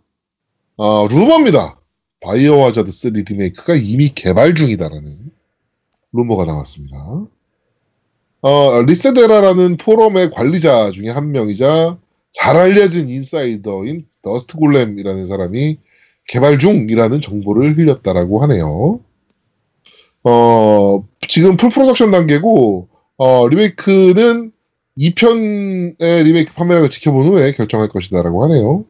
어, 0.76 1.06
루머입니다. 1.08 1.80
바이오 2.20 2.62
하자드 2.66 2.92
3 2.92 3.14
리메이크가 3.14 3.74
이미 3.74 4.10
개발 4.14 4.54
중이다라는 4.54 5.32
루머가 6.12 6.44
나왔습니다. 6.44 7.26
어, 8.42 8.80
리세데라라는 8.82 9.76
포럼의 9.76 10.30
관리자 10.30 10.92
중에 10.92 11.10
한 11.10 11.32
명이자 11.32 11.98
잘 12.32 12.56
알려진 12.56 13.08
insider인 13.08 14.06
더스트 14.22 14.56
골렘이라는 14.56 15.26
사람이 15.26 15.78
개발 16.28 16.60
중이라는 16.60 17.20
정보를 17.20 17.76
흘렸다라고 17.76 18.40
하네요. 18.44 19.00
어, 20.22 21.04
지금 21.26 21.56
full 21.56 21.70
production 21.70 22.12
단계고, 22.12 22.88
어, 23.16 23.48
리메이크는 23.48 24.52
2편의 24.98 26.22
리메이크 26.24 26.52
판매량을 26.54 26.88
지켜본 26.90 27.26
후에 27.26 27.52
결정할 27.52 27.88
것이다라고 27.88 28.44
하네요. 28.44 28.84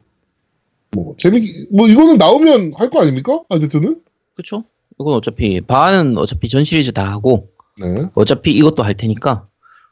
뭐, 0.91 1.15
재미, 1.19 1.67
뭐, 1.73 1.89
이거는 1.89 2.19
나오면 2.19 2.75
할 2.77 2.91
거 2.91 3.01
아닙니까? 3.01 3.41
아제트는? 3.49 4.01
그쵸? 4.35 4.65
이건 5.01 5.15
어차피 5.15 5.61
바하는 5.61 6.19
어차피 6.19 6.49
전 6.49 6.65
시리즈 6.65 6.93
다 6.93 7.11
하고 7.11 7.49
네. 7.81 8.05
어차피 8.15 8.53
이것도 8.53 8.83
할 8.83 8.95
테니까 8.95 9.47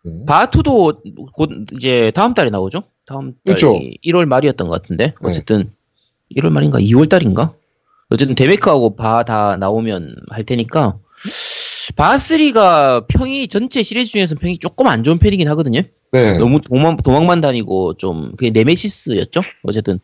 네. 0.05 0.25
바하2도 0.27 1.33
곧 1.33 1.51
이제 1.75 2.13
다음 2.15 2.35
달에 2.35 2.51
나오죠? 2.51 2.83
다음 3.07 3.33
달이 3.45 3.55
그쵸. 3.55 3.79
1월 4.05 4.27
말이었던 4.27 4.69
것 4.69 4.83
같은데 4.83 5.07
네. 5.07 5.15
어쨌든 5.23 5.73
1월 6.37 6.51
말인가 6.51 6.79
2월 6.79 7.09
달인가? 7.09 7.55
어쨌든 8.11 8.35
데메크하고 8.35 8.97
바하 8.97 9.23
다 9.25 9.57
나오면 9.57 10.15
할 10.31 10.45
테니까 10.45 10.99
바하3가 11.97 13.07
평이 13.09 13.49
전체 13.49 13.83
시리즈 13.83 14.13
중에서 14.13 14.35
평이 14.37 14.59
조금 14.59 14.87
안 14.87 15.03
좋은 15.03 15.19
편이긴 15.19 15.49
하거든요. 15.49 15.81
네. 16.13 16.39
너무 16.39 16.61
도망, 16.61 16.97
도망만 16.97 17.41
다니고 17.41 17.95
좀 17.95 18.33
그게 18.37 18.51
네메시스였죠? 18.51 19.43
어쨌든 19.63 19.99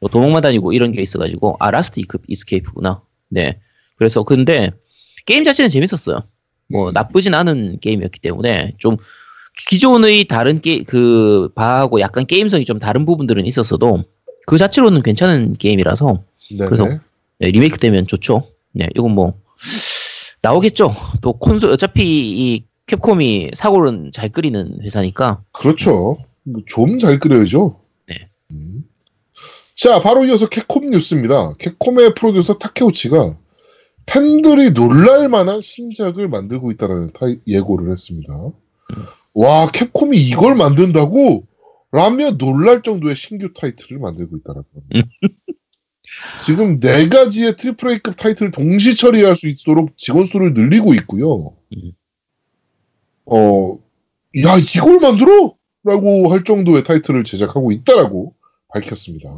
뭐 0.00 0.10
도망만 0.10 0.42
다니고 0.42 0.72
이런 0.72 0.92
게 0.92 1.00
있어가지고 1.02 1.56
아 1.60 1.70
Last 1.70 2.00
Escape구나. 2.26 3.00
네. 3.28 3.58
그래서 3.96 4.22
근데 4.22 4.70
게임 5.24 5.44
자체는 5.44 5.70
재밌었어요. 5.70 6.22
뭐 6.68 6.92
나쁘진 6.92 7.34
않은 7.34 7.78
게임이었기 7.80 8.20
때문에 8.20 8.74
좀 8.78 8.96
기존의 9.68 10.24
다른 10.24 10.60
게 10.60 10.82
그 10.84 11.48
바하고 11.54 12.00
약간 12.00 12.26
게임성이 12.26 12.64
좀 12.64 12.78
다른 12.78 13.06
부분들은 13.06 13.46
있었어도 13.46 14.04
그 14.46 14.58
자체로는 14.58 15.02
괜찮은 15.02 15.56
게임이라서 15.56 16.22
네. 16.52 16.66
그래서 16.66 16.86
네, 17.38 17.50
리메이크 17.50 17.78
되면 17.78 18.06
좋죠. 18.06 18.48
네, 18.72 18.88
이건 18.94 19.12
뭐 19.12 19.32
나오겠죠. 20.42 20.94
또 21.22 21.32
콘솔 21.32 21.70
어차피 21.70 22.02
이 22.04 22.64
캡콤이 22.86 23.50
사고는 23.54 24.12
잘 24.12 24.28
끓이는 24.28 24.82
회사니까 24.82 25.42
그렇죠. 25.52 26.18
좀잘 26.66 27.18
끓여야죠. 27.18 27.80
네. 28.06 28.28
음. 28.52 28.84
자, 29.74 30.00
바로 30.00 30.24
이어서 30.24 30.48
캡콤 30.48 30.90
뉴스입니다. 30.90 31.54
캡콤의 31.58 32.14
프로듀서 32.14 32.58
타케우치가 32.58 33.36
팬들이 34.06 34.70
놀랄 34.70 35.28
만한 35.28 35.60
신작을 35.60 36.28
만들고 36.28 36.70
있다는 36.70 37.10
예고를 37.46 37.90
했습니다. 37.90 38.32
와, 39.34 39.70
캡콤이 39.70 40.16
이걸 40.16 40.54
만든다고? 40.54 41.44
라며 41.90 42.32
놀랄 42.32 42.82
정도의 42.82 43.16
신규 43.16 43.52
타이틀을 43.52 43.98
만들고 43.98 44.36
있다라고 44.38 44.66
합니다. 44.74 45.08
지금 46.44 46.78
네 46.78 47.08
가지의 47.08 47.56
triple 47.56 47.90
A급 47.90 48.16
타이틀을 48.16 48.52
동시 48.52 48.96
처리할 48.96 49.34
수 49.34 49.48
있도록 49.48 49.96
직원 49.98 50.24
수를 50.24 50.54
늘리고 50.54 50.94
있고요. 50.94 51.52
음. 51.74 51.92
어, 53.26 53.78
야, 54.44 54.56
이걸 54.58 54.98
만들어? 55.00 55.54
라고 55.84 56.30
할 56.30 56.42
정도의 56.44 56.82
타이틀을 56.84 57.24
제작하고 57.24 57.70
있다라고 57.72 58.34
밝혔습니다. 58.74 59.28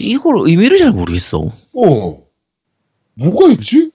이걸 0.00 0.34
의미를 0.48 0.78
잘 0.78 0.90
모르겠어. 0.92 1.38
어, 1.40 2.22
뭐가 3.14 3.50
있지? 3.52 3.90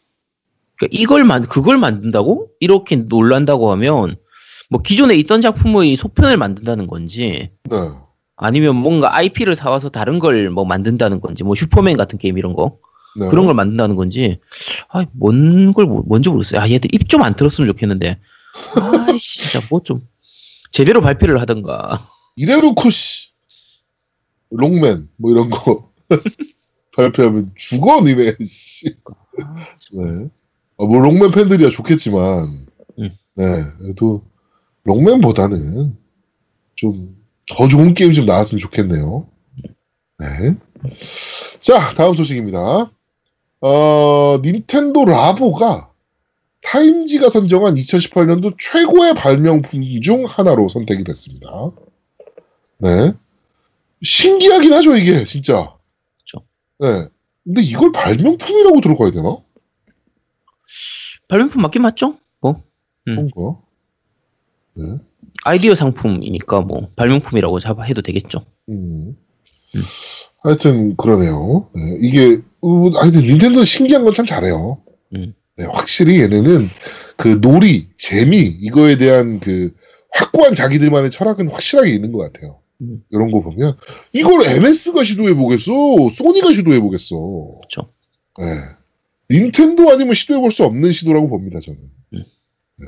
그러니까 0.79 0.87
이걸 0.91 1.23
만 1.23 1.43
그걸 1.43 1.77
만든다고 1.77 2.49
이렇게 2.59 2.95
놀란다고 2.95 3.71
하면 3.71 4.15
뭐 4.69 4.81
기존에 4.81 5.15
있던 5.15 5.41
작품의 5.41 5.95
속편을 5.95 6.37
만든다는 6.37 6.87
건지 6.87 7.51
네. 7.69 7.77
아니면 8.35 8.75
뭔가 8.75 9.15
IP를 9.15 9.55
사와서 9.55 9.89
다른 9.89 10.19
걸 10.19 10.49
뭐 10.51 10.65
만든다는 10.65 11.21
건지 11.21 11.43
뭐 11.43 11.55
슈퍼맨 11.55 11.95
같은 11.97 12.17
게임 12.19 12.37
이런 12.37 12.53
거 12.53 12.77
네. 13.19 13.27
그런 13.27 13.45
걸 13.45 13.55
만든다는 13.55 13.95
건지 13.95 14.39
아 14.89 15.03
뭔 15.19 15.73
걸 15.73 15.85
뭔지 15.85 16.29
모르겠어요. 16.29 16.61
아 16.61 16.69
얘들 16.69 16.93
입 16.93 17.07
좀안 17.09 17.35
틀었으면 17.35 17.67
좋겠는데 17.69 18.19
아이씨 19.09 19.41
진짜 19.49 19.65
뭐 19.69 19.79
좀 19.81 20.07
제대로 20.71 21.01
발표를 21.01 21.39
하던가 21.41 21.99
이래놓고, 22.35 22.89
씨, 22.91 23.29
롱맨, 24.51 25.09
뭐 25.17 25.31
이런 25.31 25.49
거 25.49 25.91
발표하면 26.95 27.51
죽어, 27.55 28.01
니네, 28.01 28.35
씨. 28.45 28.95
네. 29.91 30.27
어, 30.75 30.85
뭐, 30.85 30.99
롱맨 30.99 31.31
팬들이야 31.31 31.71
좋겠지만, 31.71 32.67
음. 32.99 33.17
네. 33.35 33.63
그래도, 33.79 34.23
롱맨보다는 34.83 35.97
좀 36.75 37.17
더 37.49 37.67
좋은 37.67 37.93
게임 37.93 38.11
좀 38.11 38.25
나왔으면 38.25 38.59
좋겠네요. 38.59 39.27
네. 40.19 40.57
자, 41.59 41.93
다음 41.93 42.13
소식입니다. 42.13 42.91
어, 43.61 44.41
닌텐도 44.43 45.05
라보가 45.05 45.89
타임지가 46.71 47.29
선정한 47.29 47.75
2018년도 47.75 48.55
최고의 48.59 49.13
발명품 49.15 49.83
중 50.01 50.25
하나로 50.25 50.67
선택이 50.67 51.03
됐습니다. 51.05 51.71
네. 52.79 53.13
신기하긴 54.03 54.73
하죠, 54.73 54.95
이게, 54.97 55.23
진짜. 55.23 55.73
그쵸. 56.19 56.43
네. 56.79 57.07
근데 57.45 57.61
이걸 57.61 57.91
발명품이라고 57.93 58.81
들어가야 58.81 59.11
되나? 59.11 59.37
발명품 61.29 61.61
맞긴 61.61 61.81
맞죠? 61.83 62.17
뭐 62.41 62.61
음. 63.07 63.29
그런가? 63.31 63.59
네. 64.75 64.83
아이디어 65.45 65.73
상품이니까 65.73 66.61
뭐 66.61 66.89
발명품이라고 66.97 67.59
잡아 67.59 67.83
해도 67.83 68.01
되겠죠. 68.01 68.45
음. 68.69 69.15
하여튼, 70.43 70.95
그러네요. 70.97 71.69
네. 71.73 71.81
이게, 72.01 72.41
어, 72.61 72.89
하여튼, 72.99 73.21
닌텐도 73.21 73.63
신기한 73.63 74.03
건 74.03 74.13
참 74.13 74.25
잘해요. 74.25 74.81
음. 75.15 75.33
네, 75.57 75.65
확실히 75.65 76.19
얘네는 76.21 76.69
그 77.17 77.39
놀이, 77.41 77.87
재미, 77.97 78.37
이거에 78.41 78.97
대한 78.97 79.39
그 79.39 79.73
확고한 80.13 80.53
자기들만의 80.55 81.11
철학은 81.11 81.49
확실하게 81.49 81.91
있는 81.91 82.11
것 82.11 82.19
같아요. 82.19 82.59
음. 82.81 83.03
이런 83.09 83.31
거 83.31 83.41
보면, 83.41 83.75
이걸 84.13 84.45
MS가 84.45 85.03
시도해 85.03 85.33
보겠어? 85.33 85.71
소니가 86.11 86.51
시도해 86.53 86.79
보겠어? 86.79 87.15
그렇죠. 87.15 87.91
네. 88.39 88.45
닌텐도 89.31 89.89
아니면 89.91 90.13
시도해 90.13 90.39
볼 90.39 90.51
수 90.51 90.63
없는 90.63 90.91
시도라고 90.91 91.27
봅니다, 91.27 91.59
저는. 91.59 91.79
음. 92.13 92.23
네. 92.77 92.85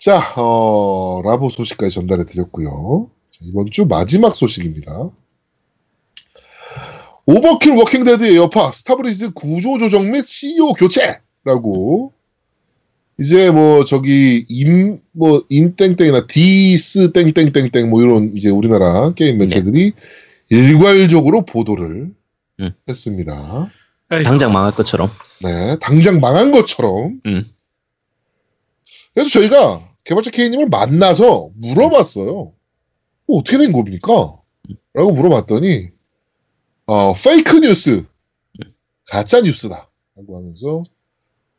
자, 0.00 0.34
어, 0.36 1.20
라보 1.22 1.50
소식까지 1.50 1.94
전달해 1.94 2.24
드렸고요. 2.24 3.10
자, 3.30 3.40
이번 3.42 3.70
주 3.70 3.84
마지막 3.86 4.34
소식입니다. 4.34 5.10
오버킬 7.26 7.72
워킹데드의 7.72 8.36
여파, 8.36 8.72
스타브리즈 8.72 9.30
구조 9.32 9.78
조정 9.78 10.10
및 10.10 10.26
CEO 10.26 10.72
교체라고 10.74 12.12
이제 13.18 13.50
뭐 13.50 13.84
저기 13.84 14.44
임 14.48 15.02
뭐 15.12 15.44
인땡땡이나 15.48 16.26
디스 16.26 17.12
땡땡땡땡 17.12 17.90
뭐 17.90 18.02
이런 18.02 18.32
이제 18.34 18.48
우리나라 18.50 19.12
게임 19.12 19.38
매체들이 19.38 19.92
일괄적으로 20.48 21.44
보도를 21.44 22.10
음. 22.60 22.70
했습니다. 22.88 23.70
당장 24.24 24.52
망할 24.52 24.72
것처럼. 24.72 25.10
네, 25.42 25.76
당장 25.80 26.20
망한 26.20 26.52
것처럼. 26.52 27.20
음. 27.26 27.44
그래서 29.14 29.30
저희가 29.30 29.86
개발자 30.04 30.30
K님을 30.30 30.68
만나서 30.68 31.50
물어봤어요. 31.56 32.40
어, 32.40 32.54
어떻게 33.28 33.58
된 33.58 33.72
겁니까? 33.72 34.36
라고 34.94 35.12
물어봤더니, 35.12 35.88
어, 36.86 37.14
fake 37.14 37.58
news, 37.60 38.04
가짜 39.08 39.40
뉴스다. 39.40 39.88
라고 40.16 40.36
하면서, 40.36 40.82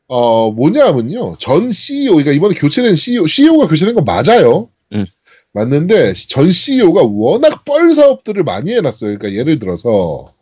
어, 0.07 0.51
뭐냐면요. 0.51 1.37
전 1.39 1.71
CEO, 1.71 2.13
그러니까 2.15 2.33
이번에 2.33 2.55
교체된 2.55 2.95
CEO, 2.95 3.25
CEO가 3.25 3.67
교체된 3.67 3.95
건 3.95 4.03
맞아요. 4.05 4.69
음. 4.93 5.05
맞는데, 5.53 6.13
전 6.13 6.51
CEO가 6.51 7.03
워낙 7.03 7.63
뻘 7.63 7.93
사업들을 7.93 8.43
많이 8.43 8.73
해놨어요. 8.73 9.17
그러니까 9.17 9.39
예를 9.39 9.59
들어서, 9.59 10.33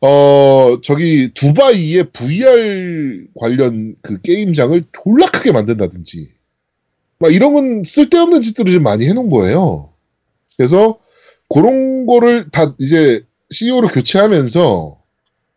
어, 0.00 0.78
저기, 0.82 1.32
두바이의 1.34 2.10
VR 2.12 3.26
관련 3.34 3.96
그 4.00 4.20
게임장을 4.20 4.84
졸라 4.92 5.26
크게 5.30 5.50
만든다든지, 5.50 6.30
막 7.18 7.34
이런 7.34 7.54
건 7.54 7.82
쓸데없는 7.84 8.42
짓들을 8.42 8.72
좀 8.72 8.82
많이 8.82 9.06
해놓은 9.08 9.30
거예요. 9.30 9.92
그래서, 10.56 11.00
그런 11.48 12.06
거를 12.06 12.50
다 12.50 12.74
이제 12.78 13.24
CEO로 13.54 13.88
교체하면서, 13.88 14.98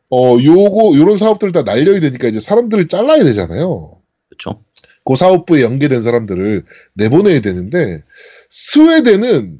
어, 0.10 0.38
요거, 0.42 0.98
요런 0.98 1.18
사업들을 1.18 1.52
다 1.52 1.64
날려야 1.64 2.00
되니까 2.00 2.28
이제 2.28 2.40
사람들을 2.40 2.88
잘라야 2.88 3.24
되잖아요. 3.24 4.00
그렇죠. 4.30 4.64
그 5.04 5.16
사업부에 5.16 5.64
연계된 5.64 6.04
사람들을 6.04 6.66
내보내야 6.94 7.42
되는데, 7.42 8.04
스웨덴은 8.50 9.60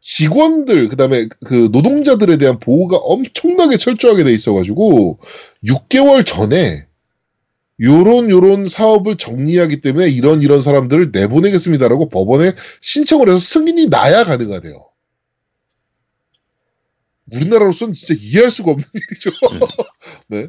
직원들, 0.00 0.88
그 0.88 0.96
다음에 0.96 1.28
그 1.44 1.68
노동자들에 1.72 2.38
대한 2.38 2.58
보호가 2.58 2.96
엄청나게 2.96 3.76
철저하게 3.76 4.24
돼 4.24 4.32
있어가지고, 4.32 5.18
6개월 5.64 6.24
전에, 6.24 6.86
요런 7.82 8.28
요런 8.28 8.68
사업을 8.68 9.16
정리하기 9.16 9.80
때문에 9.80 10.08
이런 10.08 10.42
이런 10.42 10.60
사람들을 10.60 11.10
내보내겠습니다라고 11.12 12.10
법원에 12.10 12.52
신청을 12.82 13.28
해서 13.28 13.38
승인이 13.38 13.86
나야 13.88 14.24
가능하대요. 14.24 14.89
우리나라로서는 17.34 17.94
진짜 17.94 18.14
이해할 18.18 18.50
수가 18.50 18.72
없는 18.72 18.84
일이죠. 18.94 19.30
네. 20.28 20.48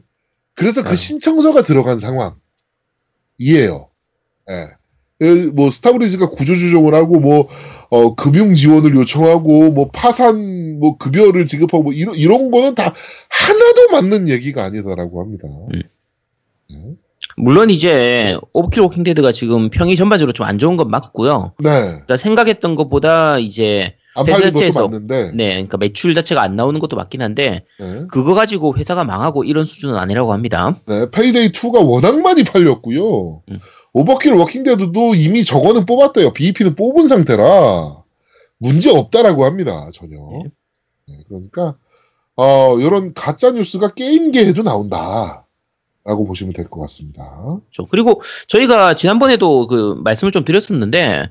그래서 0.53 0.83
그 0.83 0.89
아유. 0.89 0.95
신청서가 0.95 1.63
들어간 1.63 1.97
상황이에요. 1.97 3.89
예. 4.49 4.69
그뭐 5.19 5.69
스타브리즈가 5.69 6.29
구조조정을 6.31 6.95
하고 6.95 7.19
뭐 7.19 7.47
어, 7.89 8.15
금융 8.15 8.55
지원을 8.55 8.95
요청하고 8.95 9.69
뭐 9.69 9.89
파산 9.91 10.79
뭐 10.79 10.97
급여를 10.97 11.45
지급하고 11.45 11.83
뭐 11.83 11.93
이런 11.93 12.15
이런 12.15 12.49
거는 12.49 12.73
다 12.73 12.93
하나도 13.29 13.89
맞는 13.91 14.29
얘기가 14.29 14.63
아니다라고 14.63 15.21
합니다. 15.21 15.47
음. 15.73 15.81
네. 16.69 16.95
물론 17.37 17.69
이제 17.69 18.35
오버킬 18.53 18.81
워킹 18.81 19.03
데드가 19.03 19.31
지금 19.31 19.69
평이 19.69 19.95
전반적으로 19.95 20.33
좀 20.33 20.47
안 20.47 20.57
좋은 20.57 20.75
건 20.75 20.89
맞고요. 20.89 21.53
네. 21.59 21.69
그러니까 21.69 22.17
생각했던 22.17 22.75
것보다 22.75 23.37
이제 23.37 23.95
안 24.15 24.25
팔린 24.25 24.51
것도 24.53 24.87
맞는데. 24.87 25.31
네, 25.33 25.49
그러니까 25.51 25.77
매출 25.77 26.13
자체가 26.13 26.41
안 26.41 26.55
나오는 26.55 26.79
것도 26.79 26.95
맞긴 26.95 27.21
한데 27.21 27.65
네. 27.79 28.03
그거 28.09 28.33
가지고 28.33 28.75
회사가 28.75 29.03
망하고 29.03 29.43
이런 29.43 29.65
수준은 29.65 29.95
아니라고 29.95 30.33
합니다. 30.33 30.75
네, 30.85 31.09
페이데이 31.11 31.49
2가 31.49 31.85
워낙 31.87 32.19
많이 32.21 32.43
팔렸고요. 32.43 33.41
음. 33.49 33.59
오버킬 33.93 34.33
워킹데드도 34.33 35.15
이미 35.15 35.43
저거는 35.43 35.85
뽑았대요. 35.85 36.33
BEP는 36.33 36.75
뽑은 36.75 37.07
상태라 37.07 37.95
문제 38.57 38.91
없다라고 38.91 39.45
합니다. 39.45 39.89
전혀. 39.93 40.17
네. 40.17 40.43
네, 41.07 41.23
그러니까 41.27 41.75
어, 42.35 42.77
이런 42.79 43.13
가짜 43.13 43.51
뉴스가 43.51 43.93
게임계에도 43.93 44.63
나온다 44.63 45.45
라고 46.03 46.25
보시면 46.25 46.53
될 46.53 46.67
것 46.67 46.81
같습니다. 46.81 47.23
그렇죠. 47.69 47.85
그리고 47.91 48.21
저희가 48.47 48.95
지난번에도 48.95 49.67
그 49.67 49.95
말씀을 50.03 50.31
좀 50.31 50.43
드렸었는데 50.45 51.29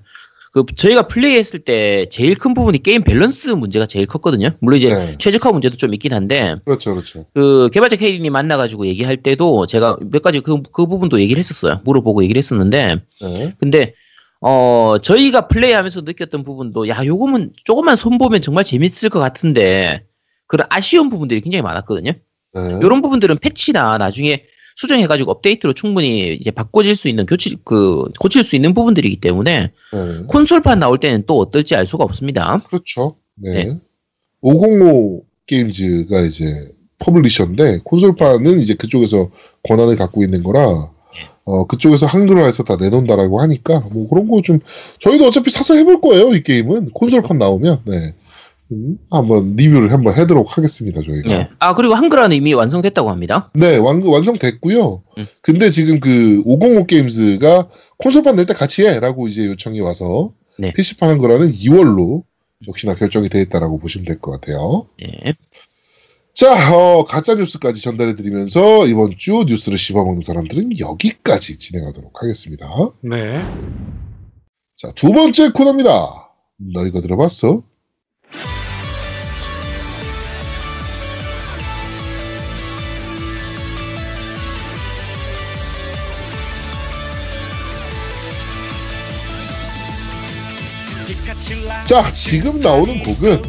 그 0.53 0.65
저희가 0.77 1.03
플레이했을 1.07 1.61
때 1.61 2.07
제일 2.11 2.35
큰 2.35 2.55
부분이 2.55 2.83
게임 2.83 3.05
밸런스 3.05 3.49
문제가 3.51 3.87
제일 3.87 4.07
컸거든요. 4.07 4.51
물론 4.61 4.79
이제 4.79 4.93
네. 4.93 5.15
최적화 5.17 5.53
문제도 5.53 5.77
좀 5.77 5.95
있긴 5.95 6.13
한데 6.13 6.57
그렇죠, 6.65 6.95
그렇죠. 6.95 7.27
그 7.35 7.71
개발자 7.73 7.97
케이님 7.97 8.33
만나가지고 8.33 8.87
얘기할 8.87 9.19
때도 9.19 9.67
제가 9.67 9.99
몇 10.11 10.23
가지 10.23 10.41
그, 10.41 10.61
그 10.73 10.87
부분도 10.87 11.21
얘기를 11.21 11.39
했었어요. 11.39 11.81
물어보고 11.85 12.25
얘기를 12.25 12.39
했었는데 12.39 12.97
네, 13.21 13.55
근데 13.59 13.95
어 14.41 14.97
저희가 15.01 15.47
플레이하면서 15.47 16.01
느꼈던 16.01 16.43
부분도 16.43 16.89
야 16.89 17.05
요거는 17.05 17.53
조금만 17.63 17.95
손보면 17.95 18.43
정말 18.43 18.65
재밌을 18.65 19.09
것 19.09 19.21
같은데 19.21 20.05
그런 20.49 20.67
아쉬운 20.69 21.11
부분들이 21.11 21.43
굉장히 21.43 21.63
많았거든요. 21.63 22.13
네. 22.55 22.79
이런 22.83 23.03
부분들은 23.03 23.39
패치나 23.39 23.99
나중에 23.99 24.43
수정해가지고 24.77 25.31
업데이트로 25.31 25.73
충분히 25.73 26.35
이제 26.35 26.51
바꿔질 26.51 26.95
수 26.97 27.09
있는 27.09 27.27
교치 27.27 27.57
그 27.65 28.05
고칠 28.19 28.43
수 28.43 28.57
있는 28.57 28.75
부분들이기 28.75 29.17
때문에 29.17 29.71
네. 29.93 30.17
콘솔판 30.29 30.79
나올 30.79 30.99
때는 30.99 31.25
또 31.27 31.39
어떨지 31.39 31.75
알 31.75 31.87
수가 31.87 32.05
없습니다. 32.05 32.63
그렇죠. 32.67 33.17
네. 33.37 33.65
네. 33.65 33.79
505 34.41 35.23
게임즈가 35.47 36.21
이제 36.23 36.73
publisher인데 36.99 37.81
콘솔판은 37.85 38.61
이제 38.61 38.75
그쪽에서 38.75 39.31
권한을 39.65 39.97
갖고 39.97 40.23
있는 40.23 40.43
거라 40.43 40.91
어 41.45 41.67
그쪽에서 41.67 42.07
한글화해서 42.07 42.63
다 42.65 42.77
내놓는다라고 42.77 43.41
하니까 43.41 43.81
뭐 43.91 44.09
그런 44.09 44.29
거 44.29 44.41
좀 44.43 44.61
저희도 45.01 45.27
어차피 45.27 45.51
사서 45.51 45.75
해볼 45.75 46.01
거예요 46.01 46.35
이 46.35 46.43
게임은 46.43 46.91
콘솔판 46.91 47.39
나오면 47.39 47.81
네 47.87 47.97
음, 47.97 48.13
한번 49.11 49.57
리뷰를 49.57 49.93
한번 49.93 50.17
해도록 50.17 50.57
하겠습니다 50.57 51.03
저희가 51.03 51.29
네. 51.29 51.49
아 51.59 51.75
그리고 51.75 51.95
한글화는 51.95 52.37
이미 52.37 52.55
완성됐다고 52.55 53.11
합니다. 53.11 53.51
네 53.55 53.77
완, 53.77 54.03
완성됐고요 54.03 55.03
음. 55.19 55.27
근데 55.43 55.71
지금 55.71 55.99
그 56.01 56.43
505 56.45 56.87
게임즈가 56.87 57.69
콘솔판 57.99 58.37
낼 58.37 58.47
때 58.47 58.55
같이 58.55 58.83
해라고 58.85 59.29
이제 59.29 59.47
요청이 59.47 59.81
와서 59.81 60.33
네. 60.59 60.73
PC판 60.73 61.09
한글화는 61.11 61.51
2월로 61.53 62.23
역시나 62.69 62.95
결정이 62.95 63.29
돼 63.29 63.41
있다라고 63.43 63.79
보시면 63.79 64.05
될 64.05 64.21
것 64.21 64.31
같아요. 64.33 64.87
예. 65.03 65.35
자, 66.35 66.75
어, 66.75 67.05
가짜 67.05 67.35
뉴스까지 67.35 67.83
전달해 67.83 68.15
드리면서 68.15 68.87
이번 68.87 69.15
주 69.19 69.45
뉴스를 69.47 69.77
씹어먹는 69.79 70.23
사람들은 70.23 70.79
여기까지 70.79 71.59
진행하도록 71.59 72.13
하겠습니다. 72.23 72.69
네. 73.03 73.41
자, 74.77 74.93
두 74.95 75.13
번째 75.13 75.51
코너입니다. 75.51 76.31
너 76.75 76.87
이거 76.87 77.01
들어봤어? 77.01 77.63
자, 91.85 92.11
지금 92.13 92.61
나오는 92.61 93.03
곡은 93.03 93.43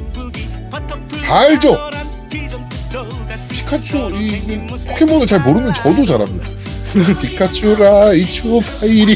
다 1.26 1.40
알죠? 1.40 1.78
피카츄 3.50 4.10
이, 4.18 4.28
이 4.28 4.68
포켓몬을 4.68 5.28
잘 5.28 5.40
모르는 5.42 5.74
저도 5.74 6.06
잘합니다. 6.06 6.48
피카츄 7.22 7.76
라이츄 7.76 8.60
파이리 8.60 9.16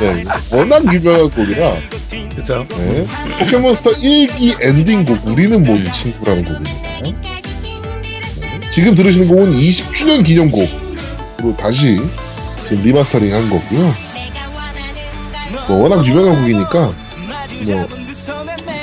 네, 0.00 0.24
워낙 0.50 0.82
유명한 0.94 1.30
곡이라 1.30 1.76
그죠. 2.34 2.66
네. 2.70 3.04
포켓몬스터 3.38 3.92
1기 3.92 4.56
엔딩곡 4.62 5.26
우리는 5.26 5.62
모두 5.62 5.92
친구라는 5.92 6.44
곡입니다. 6.44 6.72
네. 7.02 7.14
지금 8.70 8.94
들으시는 8.94 9.28
곡은 9.28 9.50
20주년 9.50 10.24
기념곡으로 10.24 11.56
다시 11.56 11.98
지금 12.66 12.82
리마스터링 12.82 13.34
한 13.34 13.50
거고요. 13.50 13.94
뭐 15.68 15.82
워낙 15.82 16.06
유명한 16.06 16.40
곡이니까 16.40 17.03
뭐 17.72 17.86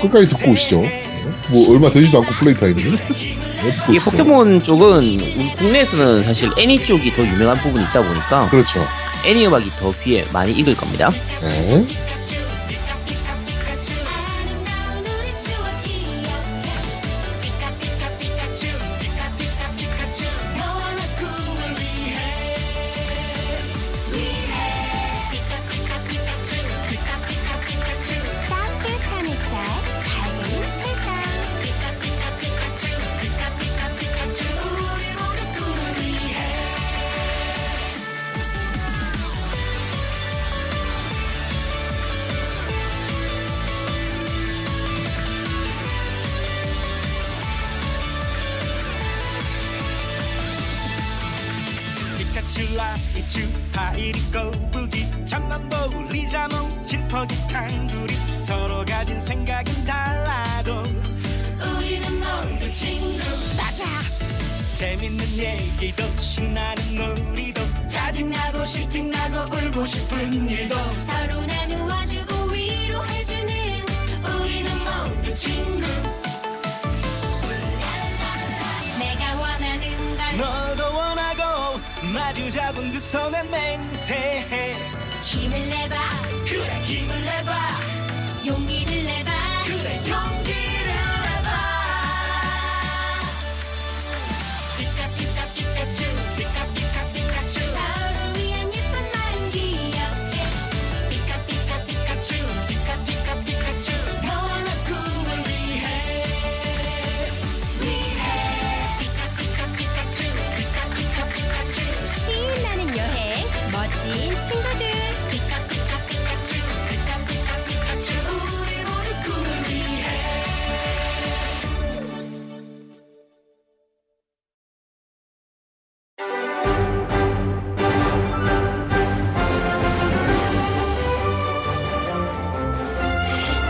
끝까지 0.01 0.27
듣고 0.27 0.51
오시죠. 0.51 0.81
네. 0.81 1.05
뭐 1.49 1.71
얼마 1.71 1.91
되지도 1.91 2.19
않고 2.19 2.31
play 2.35 2.55
time이. 2.55 2.83
네, 2.83 3.93
이. 3.93 3.99
포켓몬 3.99 4.61
쪽은 4.63 5.03
우리 5.03 5.53
국내에서는 5.57 6.23
사실 6.23 6.49
애니 6.57 6.85
쪽이 6.85 7.11
더 7.15 7.23
유명한 7.23 7.57
부분이 7.57 7.83
있다 7.85 8.01
보니까 8.01 8.49
그렇죠. 8.49 8.83
애니 9.25 9.45
음악이 9.47 9.69
더 9.79 9.91
귀에 10.03 10.25
많이 10.33 10.51
익을 10.53 10.75
겁니다. 10.75 11.11
네. 11.41 11.85
얘기도 65.41 66.03
신나는 66.19 66.95
놀이도 66.95 67.61
짜증나고 67.87 68.63
실증나고 68.63 69.55
울고 69.55 69.85
싶은 69.87 70.47
일도 70.47 70.75
서로 70.75 71.43
나누어주고 71.43 72.45
위로해주는 72.53 73.53
우리는 74.39 74.71
모두 74.83 75.33
친구. 75.33 75.81
내가 78.99 79.35
원하는 79.39 80.17
걸 80.17 80.37
너도 80.37 80.95
원하고 80.95 81.79
마주 82.13 82.51
잡은 82.51 82.91
두 82.91 82.99
손에 82.99 83.41
맹세해 83.41 84.70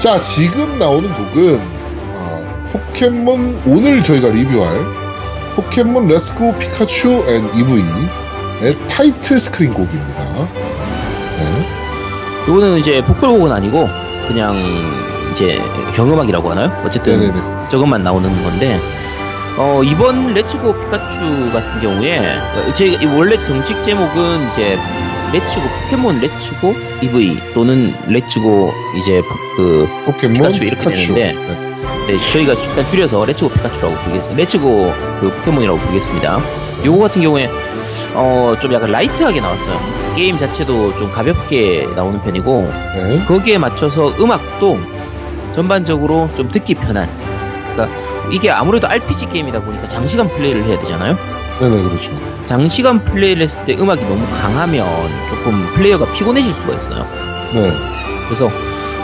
자, 0.02 0.20
지금 0.20 0.80
나오는 0.80 1.08
곡은 1.14 1.62
아, 2.18 2.64
포켓몬 2.72 3.62
오늘 3.68 4.02
저희가 4.02 4.30
리뷰할 4.30 4.76
포켓몬 5.56 6.08
Let's 6.08 6.43
Go 6.43 6.58
피카츄 6.58 7.24
and 7.30 7.48
이브이의 7.54 8.76
title 8.90 9.40
screen 9.40 9.72
곡입니다. 9.76 10.24
네. 11.38 11.68
이거는 12.48 12.80
이제 12.80 13.04
보컬곡은 13.06 13.52
아니고 13.52 13.88
그냥 14.28 14.56
이제 15.34 15.62
경음악이라고 15.94 16.50
하나요? 16.50 16.72
어쨌든 16.84 17.20
네네네. 17.20 17.70
저것만 17.70 18.02
나오는 18.02 18.28
건데 18.44 18.80
어, 19.58 19.82
이번 19.84 20.34
Let's 20.34 20.62
Go 20.62 20.74
피카츄 20.74 21.20
같은 21.52 21.82
경우에 21.82 22.20
어, 22.20 22.74
제 22.74 22.98
원래 23.16 23.36
정식 23.44 23.84
제목은 23.84 24.48
이제 24.52 24.78
레츠고 25.34 25.62
포켓몬 25.84 26.20
레츠고 26.20 26.76
EV 27.02 27.40
또는 27.54 27.94
Let's 28.08 28.53
Go 28.53 28.72
이제 28.98 29.22
포- 29.22 29.36
그 29.58 29.88
포켓몬 30.06 30.34
피카츄 30.52 30.66
이렇게 30.66 30.82
피카츄. 30.82 31.14
되는데. 31.14 31.34
네. 31.34 31.72
네, 32.08 32.18
저희가 32.32 32.54
일단 32.54 32.88
줄여서 32.88 33.26
Let's 33.26 33.43
Go 33.43 33.50
피카츄라고 33.52 33.96
부르겠습니다. 33.96 34.38
Let's 34.38 34.78
Go 34.78 34.94
그 35.20 35.30
포켓몬이라고 35.30 35.78
부르겠습니다. 35.80 36.40
요거 36.86 37.00
같은 37.04 37.22
경우에 37.22 37.50
어, 38.14 38.56
좀 38.60 38.74
약간 38.74 38.92
light하게 38.92 39.40
나왔어요. 39.42 39.80
게임 40.16 40.38
자체도 40.38 40.98
좀 40.98 41.12
가볍게 41.12 41.88
나오는 41.96 42.22
편이고 42.22 42.72
네. 42.96 43.24
거기에 43.26 43.58
맞춰서 43.58 44.14
음악도 44.20 44.80
전반적으로 45.52 46.30
좀 46.36 46.50
듣기 46.52 46.76
편한. 46.76 47.08
그러니까 47.74 48.11
이게 48.32 48.50
아무래도 48.50 48.88
RPG 48.88 49.28
게임이다 49.30 49.62
보니까 49.62 49.88
장시간 49.90 50.30
플레이를 50.30 50.64
해야 50.64 50.80
되잖아요. 50.80 51.18
네네, 51.60 51.84
그렇죠. 51.84 52.12
장시간 52.46 53.04
플레이를 53.04 53.44
했을 53.44 53.64
때 53.66 53.76
음악이 53.76 54.02
너무 54.04 54.26
강하면 54.42 54.86
조금 55.30 55.66
플레이어가 55.76 56.12
피곤해질 56.14 56.54
수가 56.54 56.74
있어요. 56.74 57.06
네. 57.54 57.72
그래서 58.26 58.50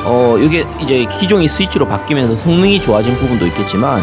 어 0.06 0.38
이게 0.40 0.66
이제 0.82 1.06
기종이 1.20 1.48
스위치로 1.48 1.88
바뀌면서 1.88 2.36
성능이 2.36 2.82
좋아진 2.82 3.16
부분도 3.18 3.46
있겠지만 3.48 4.02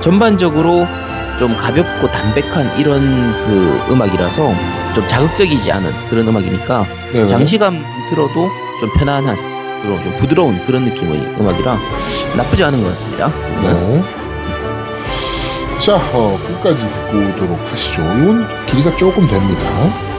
전반적으로 0.00 0.86
좀 1.38 1.56
가볍고 1.56 2.08
담백한 2.08 2.78
이런 2.78 3.00
그 3.00 3.82
음악이라서 3.90 4.54
좀 4.94 5.06
자극적이지 5.08 5.72
않은 5.72 5.90
그런 6.08 6.28
음악이니까 6.28 6.86
네네. 7.12 7.26
장시간 7.26 7.82
들어도 8.10 8.48
좀 8.78 8.92
편안한 8.96 9.36
그런 9.82 10.02
좀 10.02 10.14
부드러운 10.16 10.64
그런 10.66 10.84
느낌의 10.84 11.36
음악이라 11.40 11.78
나쁘지 12.36 12.62
않은 12.62 12.82
것 12.82 12.90
같습니다. 12.90 13.28
네. 13.62 14.21
자, 15.84 15.96
어, 15.96 16.38
끝까지 16.46 16.88
듣고 16.92 17.18
오도록 17.18 17.72
하시죠. 17.72 18.02
이건 18.02 18.46
길이가 18.66 18.94
조금 18.96 19.26
됩니다. 19.26 20.11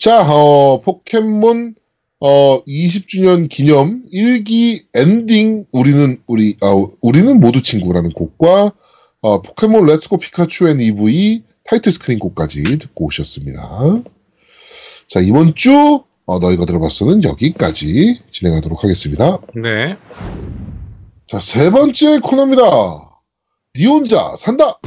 자, 0.00 0.22
어, 0.26 0.80
포켓몬 0.80 1.74
어 2.20 2.64
20주년 2.64 3.50
기념 3.50 4.02
1기 4.10 4.84
엔딩 4.94 5.66
우리는 5.72 6.22
우리 6.26 6.56
아, 6.62 6.68
우리는 7.02 7.38
모두 7.38 7.62
친구라는 7.62 8.12
곡과 8.12 8.72
어, 9.20 9.42
포켓몬 9.42 9.84
렛츠고 9.84 10.16
피카츄 10.16 10.70
앤 10.70 10.80
EV 10.80 11.42
타이틀 11.64 11.92
스크린 11.92 12.18
곡까지 12.18 12.62
듣고 12.78 13.06
오셨습니다. 13.06 14.02
자, 15.06 15.20
이번 15.20 15.54
주 15.54 16.02
어, 16.24 16.38
너희가 16.38 16.64
들어봤어는 16.64 17.22
여기까지 17.24 18.22
진행하도록 18.30 18.82
하겠습니다. 18.82 19.38
네. 19.54 19.98
자, 21.26 21.38
세 21.40 21.70
번째 21.70 22.20
코너입니다. 22.20 22.62
니 23.76 23.84
혼자 23.84 24.34
산다! 24.38 24.80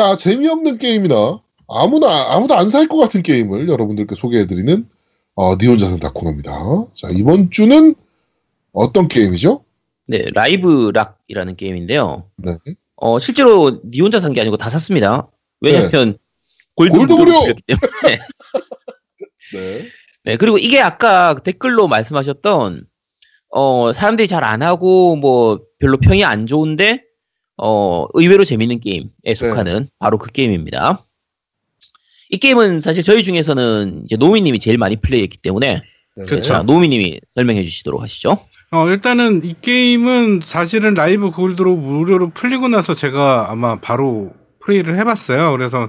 자, 0.00 0.16
재미없는 0.16 0.78
게임이나 0.78 1.42
아무나, 1.68 2.32
아무도 2.34 2.54
안 2.54 2.70
살 2.70 2.88
것 2.88 2.96
같은 2.96 3.22
게임을 3.22 3.68
여러분들께 3.68 4.14
소개해드리는 4.14 4.88
어, 5.34 5.56
니 5.58 5.66
혼자 5.66 5.88
산다 5.90 6.10
코너입니다. 6.10 6.52
자, 6.94 7.08
이번 7.12 7.50
주는 7.50 7.94
어떤 8.72 9.08
게임이죠? 9.08 9.62
네, 10.08 10.24
라이브 10.32 10.90
락이라는 10.94 11.54
게임인데요. 11.56 12.30
네. 12.38 12.56
어, 12.96 13.18
실제로 13.18 13.82
니 13.84 14.00
혼자 14.00 14.20
산 14.20 14.32
게 14.32 14.40
아니고 14.40 14.56
다 14.56 14.70
샀습니다. 14.70 15.28
왜냐면 15.60 16.16
골드 16.76 16.96
골드 16.96 17.12
무료! 17.12 17.32
때문에. 17.66 18.20
네. 19.52 19.86
네, 20.24 20.36
그리고 20.38 20.56
이게 20.56 20.80
아까 20.80 21.34
댓글로 21.34 21.88
말씀하셨던 21.88 22.86
어, 23.50 23.92
사람들이 23.92 24.28
잘 24.28 24.44
안 24.44 24.62
하고 24.62 25.14
뭐 25.16 25.60
별로 25.78 25.98
평이 25.98 26.24
안 26.24 26.46
좋은데 26.46 27.04
어, 27.62 28.06
의외로 28.14 28.44
재밌는 28.44 28.80
게임에 28.80 29.34
속하는 29.36 29.88
바로 29.98 30.18
그 30.18 30.30
게임입니다. 30.30 31.04
이 32.30 32.38
게임은 32.38 32.80
사실 32.80 33.02
저희 33.02 33.22
중에서는 33.22 34.02
이제 34.04 34.16
노미님이 34.16 34.60
제일 34.60 34.78
많이 34.78 34.96
플레이했기 34.96 35.38
때문에 35.38 35.82
네. 36.16 36.40
자, 36.40 36.62
노미님이 36.62 37.20
설명해 37.34 37.64
주시도록 37.64 38.02
하시죠. 38.02 38.38
어, 38.72 38.88
일단은 38.88 39.44
이 39.44 39.54
게임은 39.60 40.40
사실은 40.42 40.94
Live 40.94 41.30
Gold로 41.30 41.76
무료로 41.76 42.30
풀리고 42.30 42.68
나서 42.68 42.94
제가 42.94 43.50
아마 43.50 43.76
바로 43.80 44.32
플레이를 44.60 44.96
해봤어요. 44.98 45.50
그래서 45.52 45.88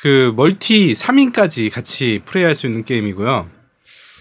그 0.00 0.32
멀티 0.36 0.94
3인까지 0.94 1.70
같이 1.70 2.20
플레이할 2.24 2.54
수 2.54 2.66
있는 2.66 2.84
게임이고요. 2.84 3.48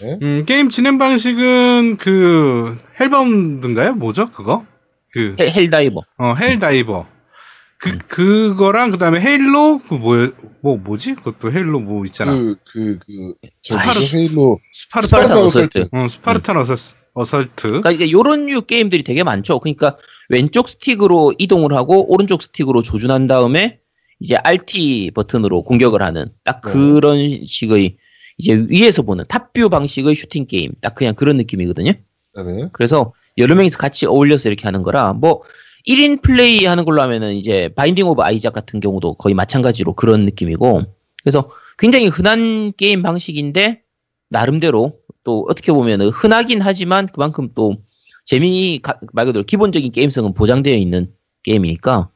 네. 0.02 0.20
음, 0.22 0.46
게임 0.46 0.70
진행 0.70 0.98
방식은 0.98 1.98
그 1.98 2.78
헬바운드인가요? 3.00 3.94
뭐죠? 3.96 4.30
그거? 4.32 4.66
그 5.18 5.36
헬, 5.40 5.50
헬다이버. 5.50 6.02
어, 6.20 6.34
헬다이버. 6.34 7.08
그, 7.80 7.98
그거랑, 7.98 8.92
그 8.92 8.98
다음에 8.98 9.20
헤일로, 9.20 9.82
그, 9.88 9.94
뭐, 9.96 10.32
뭐, 10.62 10.78
뭐지? 10.78 11.16
그것도 11.16 11.52
헤일로 11.52 11.80
뭐 11.80 12.06
있잖아. 12.06 12.32
그, 12.34 12.56
그, 12.72 13.00
그, 13.06 13.34
저기, 13.64 13.82
아이씨. 13.82 14.18
헤일로. 14.18 14.60
스파르타, 14.74 15.08
Spartan 15.08 15.38
Assault. 15.38 15.80
Assault. 15.80 15.96
어, 15.96 16.08
Spartan 16.08 16.58
어설, 16.58 16.78
Assault. 17.14 17.68
그러니까 17.68 17.92
이게 17.92 18.12
요런 18.12 18.48
류 18.48 18.62
게임들이 18.62 19.04
되게 19.04 19.24
많죠. 19.24 19.60
그러니까 19.60 19.98
왼쪽 20.30 20.70
스틱으로 20.70 21.34
이동을 21.38 21.74
하고 21.74 22.12
오른쪽 22.12 22.42
스틱으로 22.42 22.82
조준한 22.82 23.28
다음에 23.28 23.80
이제 24.20 24.36
RT 24.36 25.12
버튼으로 25.14 25.64
공격을 25.64 26.02
하는 26.02 26.32
딱 26.44 26.62
네. 26.62 26.72
그런 26.72 27.46
식의 27.46 27.98
이제 28.38 28.66
위에서 28.70 29.02
보는 29.04 29.26
top 29.28 29.46
view 29.46 29.70
방식의 29.70 30.16
슈팅 30.16 30.46
게임 30.46 30.72
딱 30.82 30.96
그냥 30.96 31.16
그런 31.16 31.38
느낌이거든요. 31.38 31.92
네네. 32.36 32.70
그래서 32.72 33.14
여러 33.38 33.56
명이서 33.56 33.78
같이 33.78 34.06
어울려서 34.06 34.50
이렇게 34.50 34.64
하는 34.64 34.84
거라 34.84 35.14
뭐 35.14 35.42
1인 35.88 36.22
플레이 36.22 36.66
하는 36.66 36.84
걸로 36.86 37.02
하면은 37.02 37.34
이제 37.36 37.70
Binding 37.76 38.08
of 38.08 38.22
Isaac 38.22 38.54
같은 38.54 38.80
경우도 38.80 39.16
거의 39.16 39.34
마찬가지로 39.36 39.94
그런 39.94 40.26
느낌이고 40.26 40.82
그래서 41.24 41.50
굉장히 41.78 42.08
흔한 42.08 42.74
게임 42.76 43.02
방식인데 43.04 43.82
나름대로 44.30 45.00
또 45.24 45.46
어떻게 45.50 45.72
보면은 45.72 46.10
흔하긴 46.10 46.62
하지만 46.62 47.08
그만큼 47.08 47.50
또 47.56 47.78
재미 48.26 48.80
가- 48.82 49.00
말 49.14 49.26
그대로 49.26 49.46
기본적인 49.46 49.92
게임성은 49.92 50.34
보장되어 50.34 50.76
있는 50.76 51.08
게임이니까 51.44 52.10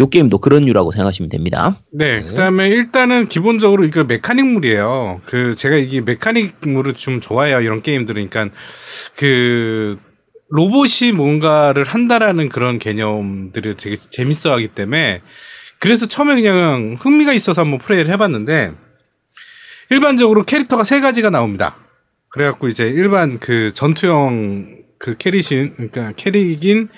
요 0.00 0.08
게임도 0.08 0.38
그런 0.38 0.64
류라고 0.64 0.92
생각하시면 0.92 1.28
됩니다. 1.28 1.76
네, 1.90 2.20
네. 2.20 2.24
그 2.24 2.34
다음에 2.34 2.68
일단은 2.68 3.26
기본적으로 3.28 3.84
이거 3.84 4.04
메카닉물이에요. 4.04 5.22
그, 5.24 5.56
제가 5.56 5.76
이게 5.76 6.00
메카닉물을 6.02 6.94
좀 6.94 7.20
좋아해요. 7.20 7.60
이런 7.60 7.82
게임들은. 7.82 8.30
그러니까, 8.30 8.56
그, 9.16 9.98
로봇이 10.48 11.12
뭔가를 11.12 11.84
한다라는 11.84 12.48
그런 12.48 12.78
개념들을 12.78 13.76
되게 13.76 13.96
재밌어 13.96 14.52
하기 14.52 14.68
때문에, 14.68 15.22
그래서 15.78 16.06
처음에 16.06 16.34
그냥 16.34 16.96
흥미가 16.98 17.32
있어서 17.32 17.62
한번 17.62 17.78
플레이를 17.78 18.12
해봤는데, 18.12 18.72
일반적으로 19.90 20.44
캐릭터가 20.44 20.84
세 20.84 21.00
가지가 21.00 21.30
나옵니다. 21.30 21.76
그래갖고 22.28 22.68
이제 22.68 22.84
일반 22.84 23.38
그 23.38 23.72
전투형 23.72 24.78
그 24.98 25.16
캐릭인, 25.16 25.74
그러니까 25.74 26.12
캐릭인 26.16 26.88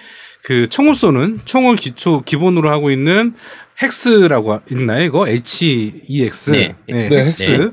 그 0.43 0.69
총을 0.69 0.95
쏘는 0.95 1.41
총을 1.45 1.77
기초 1.77 2.23
기본으로 2.23 2.71
하고 2.71 2.91
있는 2.91 3.35
헥스라고 3.83 4.63
있나요? 4.71 5.05
이거 5.05 5.29
H 5.29 6.03
E 6.09 6.25
X. 6.25 6.51
네. 6.51 6.75
네, 6.89 7.09
네, 7.09 7.17
헥스. 7.19 7.53
네. 7.53 7.71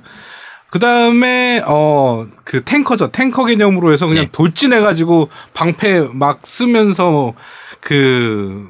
그 0.76 0.80
다음에 0.80 1.62
어 1.66 2.28
그 2.44 2.64
탱커죠. 2.66 3.12
탱커 3.12 3.46
개념으로 3.46 3.92
해서 3.94 4.08
그냥 4.08 4.26
네. 4.26 4.30
돌진해 4.32 4.80
가지고 4.82 5.30
방패 5.54 6.10
막 6.14 6.42
쓰면서 6.46 7.34
그 7.80 8.68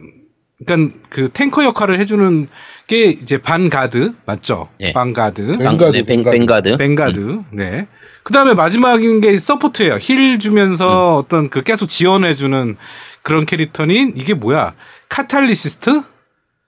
그러니까 0.63 0.97
그 1.09 1.29
탱커 1.33 1.63
역할을 1.65 1.99
해 1.99 2.05
주는 2.05 2.47
게 2.87 3.05
이제 3.09 3.39
반가드 3.39 4.13
맞죠? 4.25 4.69
네. 4.79 4.93
반가드. 4.93 5.57
Vanguard, 5.57 5.77
방- 5.83 5.91
네, 5.91 6.03
뱅, 6.03 6.23
Vanguard. 6.23 6.77
Vanguard. 6.77 6.77
Vanguard. 6.77 7.39
네. 7.51 7.87
그 8.23 8.31
다음에 8.33 8.53
마지막인 8.53 9.19
게 9.19 9.37
support예요. 9.39 9.97
heal 9.99 10.37
주면서 10.39 11.17
어떤 11.17 11.49
그 11.49 11.63
계속 11.63 11.87
지원해 11.87 12.33
주는 12.35 12.77
그런 13.23 13.45
캐릭터인 13.47 14.13
이게 14.15 14.33
뭐야? 14.35 14.73
카탈리시스트? 15.09 15.89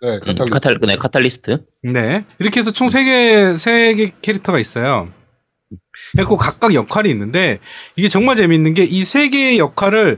네, 0.02 0.08
음, 0.16 0.20
Catalyst. 0.20 0.50
카탈, 0.50 0.78
네, 0.82 0.96
Catalyst. 0.98 1.64
네. 1.84 2.26
이렇게 2.40 2.60
해서 2.60 2.72
총 2.72 2.90
세 2.90 3.14
개 3.14 3.52
세 3.52 3.76
개 3.76 4.14
캐릭터가 4.22 4.58
있어요. 4.60 5.10
그리고 6.16 6.38
각각 6.38 6.74
역할이 6.74 7.10
있는데 7.10 7.60
이게 7.96 8.08
정말 8.10 8.36
재밌는 8.36 8.74
게 8.74 8.84
이 8.84 9.04
세 9.04 9.30
개의 9.30 9.58
역할을 9.60 10.18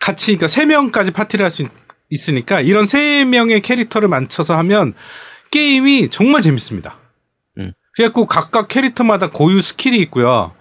같이 0.00 0.26
그러니까 0.26 0.48
세 0.48 0.64
명까지 0.66 1.10
파티를 1.10 1.44
할 1.44 1.50
수 1.50 1.66
있으니까 2.08 2.60
이런 2.60 2.86
세 2.86 3.24
명의 3.24 3.60
캐릭터를 3.60 4.08
맞춰서 4.08 4.56
하면 4.58 4.94
게임이 5.50 6.08
정말 6.10 6.40
재밌습니다. 6.42 6.98
음. 7.58 7.72
그래갖고 7.94 8.26
각각 8.26 8.68
캐릭터마다 8.68 9.30
고유 9.30 9.60
스킬이 9.60 9.96
있고요. 10.02 10.54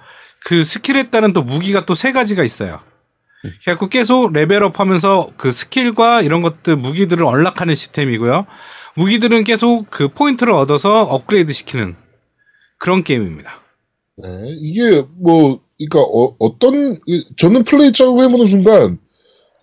그 0.44 0.64
스킬에 0.64 1.10
따른 1.12 1.34
또 1.34 1.44
무기가 1.44 1.86
또 1.86 1.94
세 1.94 2.12
가지가 2.12 2.44
있어요. 2.44 2.82
그래갖고 3.64 3.90
계속 3.90 4.34
레벨업 4.34 4.80
하면서 4.80 5.30
그 5.38 5.52
스킬과 5.52 6.24
이런 6.24 6.42
것들 6.42 6.78
무기들을 6.78 7.24
unlock하는 7.24 7.76
시스템이고요. 7.76 8.48
무기들은 8.96 9.44
계속 9.44 9.86
그 9.92 10.08
포인트를 10.08 10.52
얻어서 10.52 11.04
업그레이드 11.04 11.54
시키는 11.54 11.96
그런 12.80 13.04
게임입니다. 13.04 13.62
네, 14.18 14.56
이게 14.60 15.04
뭐, 15.18 15.60
그러니까 15.78 16.02
어, 16.02 16.60
떤 16.60 17.00
저는 17.38 17.64
플레이 17.66 17.92
처음 17.92 18.22
해보는 18.22 18.46
순간 18.46 18.98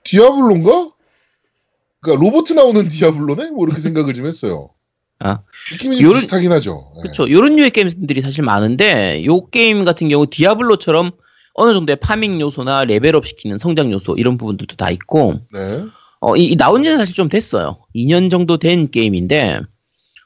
디아블로인가? 0.05 0.91
그러니까 2.01 2.25
로봇 2.25 2.53
나오는 2.53 2.87
디아블로네? 2.89 3.51
뭐 3.53 3.65
이렇게 3.67 3.81
생각을 3.81 4.13
좀 4.13 4.27
했어요. 4.27 4.69
아. 5.21 5.39
느낌이 5.73 5.97
좀 5.97 6.05
요런- 6.07 6.15
비슷하긴 6.17 6.53
하죠. 6.53 6.91
네. 6.97 7.03
그렇죠. 7.03 7.31
요런 7.31 7.57
류의 7.57 7.71
게임들이 7.71 8.21
사실 8.21 8.43
많은데 8.45 9.25
요 9.25 9.47
게임 9.47 9.85
같은 9.85 10.09
경우 10.09 10.27
디아블로처럼 10.29 11.13
어느 11.55 11.73
정도의 11.73 11.97
farming 11.97 12.41
요소나 12.41 12.85
레벨업 12.87 13.27
시키는 13.27 13.59
성장 13.59 13.93
요소 13.93 14.17
이런 14.17 14.37
부분들도 14.37 14.77
다 14.77 14.91
있고 14.91 15.35
네. 15.53 15.85
어, 16.21 16.37
이, 16.37 16.47
이 16.47 16.57
나온 16.57 16.83
지는 16.83 16.99
사실 16.99 17.15
좀 17.15 17.29
됐어요. 17.29 17.79
2년 17.95 18.31
정도 18.31 18.57
된 18.59 18.91
게임인데 18.91 19.61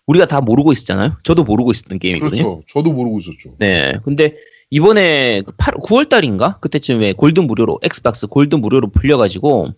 우리가 0.06 0.26
다 0.26 0.40
모르고 0.40 0.72
있었잖아요. 0.72 1.16
저도 1.24 1.44
모르고 1.44 1.72
있었던 1.72 1.98
게임이거든요. 1.98 2.42
그렇죠. 2.42 2.62
저도 2.68 2.92
모르고 2.92 3.18
있었죠. 3.18 3.56
네. 3.58 3.94
근데 4.04 4.36
이번에 4.70 5.42
그 5.42 5.52
8, 5.56 5.74
9월 5.74 6.08
달인가? 6.08 6.58
그때쯤에 6.60 7.12
골드 7.14 7.40
무료로 7.40 7.80
엑스박스 7.82 8.26
골드 8.26 8.56
무료로 8.56 8.90
풀려 8.90 9.16
가지고 9.16 9.70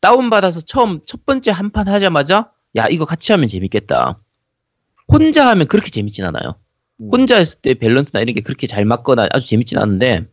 다운 0.00 0.30
받아서 0.30 0.60
처음 0.62 1.00
첫 1.06 1.26
번째 1.26 1.50
한 1.50 1.70
판 1.70 1.88
하자마자 1.88 2.50
야, 2.76 2.86
이거 2.88 3.04
같이 3.04 3.32
하면 3.32 3.48
재밌겠다. 3.48 4.18
혼자 5.12 5.48
하면 5.50 5.66
그렇게 5.66 5.90
재밌진 5.90 6.24
않아요. 6.24 6.54
음. 7.00 7.10
혼자 7.12 7.36
했을 7.36 7.58
때 7.60 7.74
밸런스나 7.74 8.20
이런 8.20 8.34
게 8.34 8.40
그렇게 8.40 8.66
잘 8.66 8.84
맞거나 8.84 9.28
아주 9.32 9.46
재밌진 9.46 9.78
않은데 9.78 10.26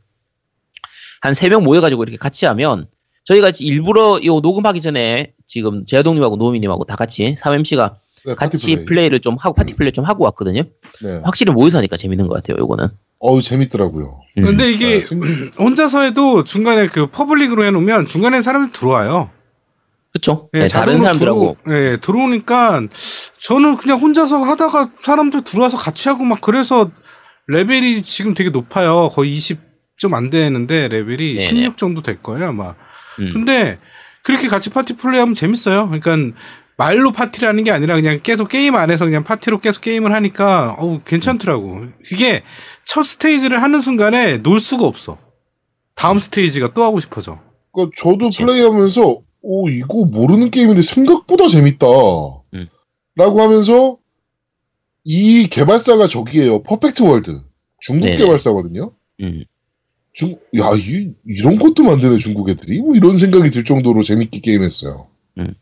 한 1.21 1.33
세 1.33 1.49
명 1.49 1.63
모여가지고 1.63 2.03
이렇게 2.03 2.17
같이 2.17 2.45
하면 2.45 2.87
저희가 3.25 3.51
일부러 3.59 4.19
이 4.21 4.27
녹음하기 4.27 4.81
전에 4.81 5.33
지금 5.47 5.85
제아동님하고 5.85 6.35
노미님하고 6.37 6.85
다 6.85 6.95
같이 6.95 7.35
3MC가 7.37 7.95
네, 8.25 8.35
같이 8.35 8.57
플레이. 8.75 8.85
플레이. 8.85 9.09
를 9.09 9.19
좀 9.19 9.35
하고 9.39 9.53
파티 9.55 9.75
플레이 9.75 9.91
좀 9.91 10.05
하고 10.05 10.23
왔거든요. 10.25 10.63
네. 11.01 11.21
확실히 11.23 11.51
모여서 11.53 11.77
하니까 11.77 11.97
재밌는 11.97 12.27
것 12.27 12.33
같아요. 12.35 12.57
요거는. 12.59 12.87
어우 13.19 13.41
재밌더라고요. 13.41 14.19
음. 14.37 14.43
근데 14.43 14.71
이게 14.71 14.99
네, 14.99 15.01
승- 15.01 15.51
혼자서 15.57 16.01
해도 16.03 16.43
중간에 16.43 16.87
그 16.87 17.07
public으로 17.07 17.63
해놓으면 17.65 18.05
중간에 18.05 18.41
사람이 18.41 18.71
들어와요. 18.71 19.29
그쵸? 20.13 20.49
예, 20.55 20.61
네, 20.61 20.67
다른 20.67 20.99
사람들하고 20.99 21.57
들어, 21.63 21.75
예, 21.75 21.97
들어오니까 21.97 22.81
저는 23.39 23.77
그냥 23.77 23.99
혼자서 23.99 24.41
하다가 24.43 24.91
사람들 25.03 25.43
들어와서 25.43 25.77
같이 25.77 26.09
하고 26.09 26.23
막 26.23 26.41
그래서 26.41 26.89
레벨이 27.47 28.01
지금 28.03 28.33
되게 28.33 28.49
높아요. 28.49 29.09
거의 29.09 29.33
20 29.33 29.59
좀 29.97 30.13
안 30.13 30.29
되는데 30.29 30.87
레벨이 30.89 31.35
네네. 31.37 31.41
16 31.43 31.77
정도 31.77 32.03
될 32.03 32.21
거예요, 32.21 32.49
아마. 32.49 32.75
음. 33.19 33.29
근데 33.33 33.79
그렇게 34.23 34.47
같이 34.47 34.69
파티 34.69 34.95
플레이하면 34.95 35.33
재밌어요. 35.33 35.89
그러니까 35.89 36.37
말로 36.77 37.11
파티를 37.11 37.49
하는 37.49 37.63
게 37.63 37.71
아니라 37.71 37.95
그냥 37.95 38.19
계속 38.21 38.47
게임 38.47 38.75
안에서 38.75 39.05
그냥 39.05 39.23
파티로 39.23 39.59
계속 39.59 39.81
게임을 39.81 40.13
하니까 40.13 40.75
어우 40.77 41.01
괜찮더라고. 41.03 41.87
그게 42.07 42.43
첫 42.85 43.03
스테이지를 43.03 43.61
하는 43.61 43.81
순간에 43.81 44.37
놀 44.37 44.59
수가 44.59 44.85
없어. 44.85 45.17
다음 45.95 46.19
스테이지가 46.19 46.73
또 46.73 46.83
하고 46.83 46.99
싶어져. 46.99 47.39
그러니까 47.73 47.95
저도 47.97 48.29
그치. 48.29 48.43
플레이하면서 48.43 49.21
오 49.41 49.69
이거 49.69 50.05
모르는 50.05 50.51
게임인데 50.51 50.83
생각보다 50.83 51.47
재밌다. 51.47 51.87
음. 52.53 52.67
라고 53.15 53.41
하면서 53.41 53.97
이 55.03 55.47
개발사가 55.47 56.07
저기예요. 56.07 56.61
퍼펙트 56.63 57.01
월드. 57.01 57.41
중국 57.79 58.05
네네. 58.05 58.17
개발사거든요. 58.17 58.91
음. 59.21 59.43
중, 60.13 60.35
야, 60.57 60.71
이, 60.75 61.13
이런 61.25 61.59
것도 61.59 61.83
만드네, 61.83 62.17
중국 62.17 62.49
애들이. 62.49 62.81
뭐 62.81 62.95
이런 62.95 63.17
생각이 63.17 63.51
들 63.51 63.63
정도로 63.63 64.03
재밌게 64.03 64.39
게임했어요. 64.41 65.07
음. 65.37 65.53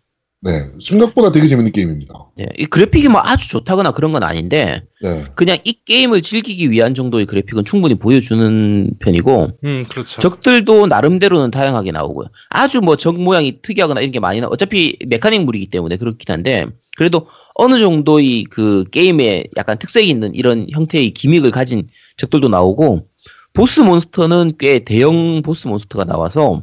네. 0.45 0.61
생각보다 0.79 1.31
되게 1.31 1.47
재밌는 1.47 1.71
게임입니다. 1.71 2.13
네, 2.37 2.45
이 2.59 2.65
그래픽이 2.67 3.07
뭐 3.09 3.19
아주 3.25 3.49
좋다거나 3.49 3.93
그런 3.93 4.11
건 4.11 4.21
아닌데 4.21 4.83
네. 5.01 5.25
그냥 5.33 5.57
이 5.63 5.73
게임을 5.83 6.21
즐기기 6.21 6.69
위한 6.69 6.93
정도의 6.93 7.25
그래픽은 7.25 7.65
충분히 7.65 7.95
보여주는 7.95 8.91
편이고 8.99 9.49
음, 9.63 9.85
그렇죠. 9.89 10.21
적들도 10.21 10.85
나름대로는 10.85 11.49
다양하게 11.49 11.91
나오고요. 11.91 12.27
아주 12.49 12.81
뭐 12.81 12.95
적 12.95 13.19
모양이 13.19 13.59
특이하거나 13.61 14.01
이런 14.01 14.11
게 14.11 14.19
많이 14.19 14.39
나. 14.39 14.47
어차피 14.47 14.95
메카닉물이기 15.07 15.67
때문에 15.71 15.97
그렇긴 15.97 16.31
한데 16.31 16.67
그래도 16.95 17.27
어느 17.55 17.79
정도의 17.79 18.43
그 18.43 18.85
게임에 18.91 19.45
약간 19.57 19.79
특색이 19.79 20.07
있는 20.07 20.35
이런 20.35 20.67
형태의 20.71 21.09
기믹을 21.11 21.49
가진 21.49 21.87
적들도 22.17 22.49
나오고 22.49 23.07
보스 23.53 23.79
몬스터는 23.79 24.53
꽤 24.59 24.79
대형 24.85 25.41
보스 25.41 25.67
몬스터가 25.67 26.05
나와서 26.05 26.61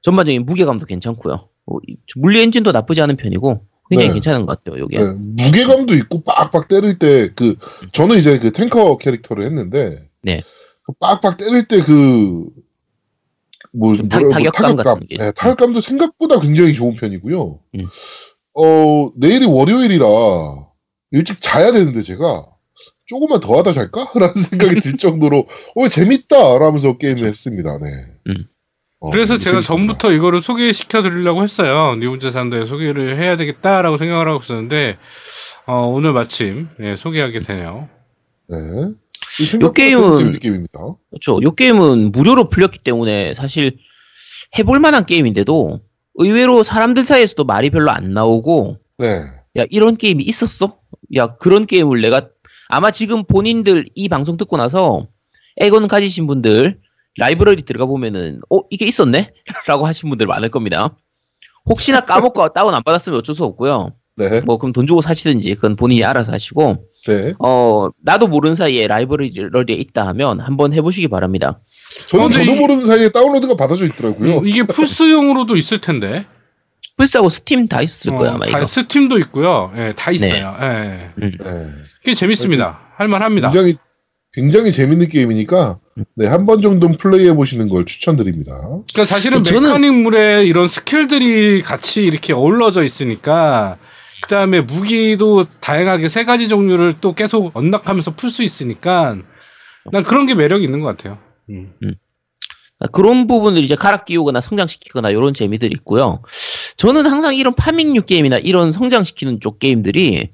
전반적인 0.00 0.46
무게감도 0.46 0.86
괜찮고요. 0.86 1.48
뭐 1.66 1.80
이- 1.86 1.96
물리 2.16 2.40
엔진도 2.42 2.72
나쁘지 2.72 3.00
않은 3.02 3.16
편이고 3.16 3.64
굉장히 3.90 4.08
네. 4.08 4.14
괜찮은 4.14 4.46
것 4.46 4.62
같아요. 4.64 4.80
요게. 4.82 4.98
네, 4.98 5.44
무게감도 5.46 5.94
있고 5.94 6.22
빡빡 6.22 6.68
때릴 6.68 6.98
때 6.98 7.28
그 7.34 7.56
저는 7.92 8.16
이제 8.18 8.38
그 8.38 8.52
탱커 8.52 8.98
캐릭터를 8.98 9.44
했는데 9.44 10.08
네. 10.22 10.42
그 10.84 10.92
빡빡 10.98 11.36
때릴 11.36 11.68
때그 11.68 12.46
뭐, 13.74 13.94
좀 13.96 14.08
타- 14.08 14.18
뭐라- 14.18 14.24
뭐 14.28 14.32
타격감 14.50 14.76
같은 14.76 15.06
게 15.06 15.16
네, 15.16 15.32
타격감도 15.32 15.80
생각보다 15.80 16.40
굉장히 16.40 16.74
좋은 16.74 16.94
편이고요. 16.96 17.58
음. 17.76 17.86
어 18.54 19.10
내일이 19.16 19.46
월요일이라 19.46 20.06
일찍 21.12 21.40
자야 21.40 21.72
되는데 21.72 22.02
제가 22.02 22.46
조금만 23.06 23.40
더 23.40 23.58
하다 23.58 23.72
잘까? 23.72 24.10
라는 24.18 24.34
생각이 24.34 24.80
들 24.80 24.96
정도로 24.98 25.46
어 25.76 25.88
재밌다 25.88 26.58
라면서 26.58 26.96
게임을 26.98 27.24
했습니다. 27.24 27.78
네. 27.78 27.88
음. 29.02 29.06
어, 29.06 29.10
그래서 29.10 29.36
제가 29.38 29.60
재밌습니다. 29.60 29.66
전부터 29.66 30.12
이거를 30.12 30.40
소개시켜 30.40 31.02
드리려고 31.02 31.42
했어요. 31.42 31.96
니 31.96 32.06
혼자 32.06 32.30
산다에 32.30 32.64
소개를 32.64 33.16
해야 33.18 33.36
되겠다라고 33.36 33.96
생각을 33.96 34.28
하고 34.28 34.40
있었는데 34.42 34.98
어, 35.66 35.86
오늘 35.86 36.12
마침 36.12 36.68
예, 36.80 36.96
소개하게 36.96 37.40
되네요. 37.40 37.88
네. 38.48 38.56
이 39.40 39.44
게임은- 39.58 40.40
게임입니다. 40.40 40.78
그렇죠. 41.10 41.40
요 41.42 41.54
게임은 41.54 42.12
무료로 42.12 42.48
풀렸기 42.48 42.78
때문에 42.80 43.34
사실 43.34 43.76
해볼 44.58 44.78
만한 44.80 45.06
게임인데도 45.06 45.80
의외로 46.16 46.62
사람들 46.62 47.04
사이에서도 47.04 47.44
말이 47.44 47.70
별로 47.70 47.90
안 47.90 48.12
나오고 48.12 48.76
네. 48.98 49.22
야 49.58 49.64
이런 49.70 49.96
게임이 49.96 50.22
있었어? 50.24 50.76
야 51.16 51.28
그런 51.36 51.66
게임을 51.66 52.00
내가 52.02 52.28
아마 52.68 52.90
지금 52.90 53.24
본인들 53.24 53.88
이 53.94 54.08
방송 54.08 54.36
듣고 54.36 54.56
나서 54.56 55.06
에건 55.58 55.88
가지신 55.88 56.26
분들 56.26 56.78
라이브러리 57.18 57.62
들어가 57.62 57.86
보면은 57.86 58.40
어 58.50 58.60
이게 58.70 58.86
있었네? 58.86 59.32
라고 59.68 59.86
하신 59.86 60.08
분들 60.08 60.26
많을 60.26 60.48
겁니다. 60.48 60.96
혹시나 61.66 62.00
까먹고 62.00 62.48
다운 62.50 62.74
안 62.74 62.82
받았으면 62.82 63.18
어쩔 63.18 63.34
수 63.34 63.44
없고요. 63.44 63.92
네. 64.16 64.40
뭐 64.42 64.58
그럼 64.58 64.72
돈 64.72 64.86
주고 64.86 65.00
사시든지 65.00 65.54
그건 65.54 65.74
본인이 65.76 66.04
알아서 66.04 66.32
하시고 66.32 66.84
네. 67.06 67.32
어 67.38 67.88
나도 68.02 68.28
모르는 68.28 68.54
사이에 68.54 68.86
라이브러리에 68.86 69.76
있다 69.76 70.06
하면 70.08 70.40
한번 70.40 70.72
해보시기 70.72 71.08
바랍니다. 71.08 71.60
저는 72.08 72.24
어, 72.26 72.30
저도 72.30 72.44
이게- 72.44 72.60
모르는 72.60 72.86
사이에 72.86 73.10
다운로드가 73.10 73.56
받아져 73.56 73.86
있더라고요. 73.86 74.38
음, 74.38 74.46
이게 74.48 74.62
플스용으로도 74.64 75.56
있을 75.56 75.80
텐데. 75.80 76.26
플스하고 76.98 77.30
스팀 77.30 77.68
다 77.68 77.80
있을 77.80 78.14
거야 78.14 78.32
어, 78.32 78.34
아마 78.34 78.44
다 78.46 78.58
이거. 78.58 78.66
스팀도 78.66 79.18
있고요. 79.20 79.72
예, 79.76 79.94
다 79.96 80.10
있어요. 80.10 80.54
예. 80.60 81.10
음. 81.22 81.32
네. 81.42 81.68
꽤 82.04 82.14
재밌습니다. 82.14 82.80
할만합니다. 82.96 83.48
굉장히 83.50 83.76
굉장히 84.34 84.72
재밌는 84.72 85.08
게임이니까 85.08 85.78
네, 86.14 86.26
한 86.26 86.46
번 86.46 86.62
정도는 86.62 86.96
플레이해 86.96 87.34
보시는 87.34 87.68
걸 87.68 87.84
추천드립니다. 87.84 88.54
그러니까 88.92 89.04
사실은 89.06 89.42
저는- 89.42 89.62
메카닉물에 89.62 90.44
이런 90.46 90.66
스킬들이 90.66 91.62
같이 91.62 92.04
이렇게 92.04 92.32
어우러져 92.32 92.82
있으니까 92.82 93.76
그다음에 94.22 94.60
무기도 94.60 95.44
다양하게 95.60 96.08
세 96.08 96.24
가지 96.24 96.48
종류를 96.48 96.94
또 97.00 97.14
계속 97.14 97.50
unlock하면서 97.54 98.14
풀 98.14 98.30
수 98.30 98.42
있으니까 98.42 99.18
난 99.90 100.02
그런 100.04 100.26
게 100.26 100.34
매력이 100.34 100.64
있는 100.64 100.80
것 100.80 100.96
같아요. 100.96 101.18
음. 101.50 101.72
그런 102.92 103.26
부분을 103.28 103.62
이제 103.62 103.74
갈아 103.76 103.98
끼우거나 104.04 104.40
성장시키거나 104.40 105.10
이런 105.10 105.34
재미들이 105.34 105.72
있고요. 105.76 106.22
저는 106.76 107.06
항상 107.06 107.34
이런 107.36 107.54
farming류 107.54 108.02
게임이나 108.02 108.38
이런 108.38 108.72
성장시키는 108.72 109.40
쪽 109.40 109.58
게임들이 109.60 110.30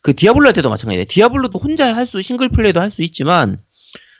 그 0.00 0.14
디아블로 0.14 0.46
할 0.46 0.52
때도 0.54 0.70
마찬가지예요. 0.70 1.04
디아블로도 1.08 1.58
혼자 1.58 1.94
할 1.94 2.06
수, 2.06 2.22
싱글 2.22 2.48
플레이도 2.48 2.80
할 2.80 2.90
수 2.90 3.02
있지만 3.02 3.58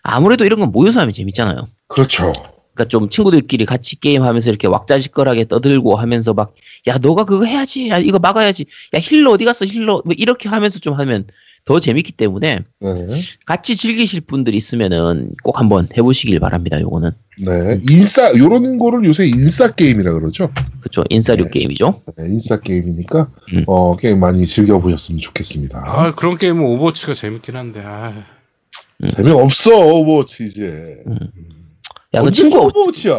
아무래도 0.03 0.45
이런 0.45 0.61
건 0.61 0.73
모여서 0.73 1.01
하면 1.01 1.13
재밌잖아요. 1.13 1.67
그렇죠. 1.89 2.33
그러니까 2.75 2.89
좀 2.89 3.09
친구들끼리 3.11 3.67
같이 3.67 4.01
게임하면서 4.01 4.49
이렇게 4.49 4.67
왁자지껄하게 4.67 5.47
떠들고 5.47 5.97
하면서 5.97 6.33
막 6.35 6.55
야 6.89 6.99
너가 6.99 7.25
그거 7.25 7.45
해야지, 7.45 7.89
야 7.91 7.99
이거 7.99 8.19
막아야지, 8.19 8.65
야 8.95 8.99
healer 8.99 9.31
어디 9.31 9.45
갔어 9.45 9.65
healer 9.65 10.03
뭐 10.05 10.15
이렇게 10.17 10.49
하면서 10.49 10.79
좀 10.81 10.95
하면 10.95 11.25
더 11.65 11.79
재밌기 11.79 12.13
때문에 12.13 12.59
네. 12.81 13.09
같이 13.47 13.77
즐기실 13.77 14.23
분들 14.23 14.53
있으면은 14.53 15.31
꼭 15.45 15.61
한번 15.61 15.87
해보시길 15.97 16.41
바랍니다. 16.41 16.81
요거는 16.81 17.13
네. 17.47 17.81
인싸 17.89 18.37
요런 18.37 18.79
거를 18.79 19.05
요새 19.05 19.27
인싸 19.27 19.71
게임이라 19.71 20.13
그러죠. 20.15 20.51
그쵸 20.81 21.05
인싸류 21.09 21.45
네. 21.45 21.51
게임이죠. 21.51 22.03
네, 22.19 22.25
인싸 22.31 22.59
게임이니까 22.59 23.29
음. 23.55 23.65
어, 23.69 23.97
게임 23.97 24.19
많이 24.19 24.45
즐겨 24.45 24.81
보셨으면 24.81 25.21
좋겠습니다. 25.21 25.85
아 25.87 26.13
그런 26.17 26.37
게임은 26.37 26.65
오버워치가 26.65 27.15
재밌긴 27.15 27.55
한데 27.55 27.81
아, 27.85 28.13
재미없어 29.17 29.71
오버워치 29.87 30.45
이제. 30.45 31.03
야그 32.15 32.27
언제 32.29 32.43
친구 32.43 32.59
없, 32.59 32.67
오버워치야. 32.67 33.15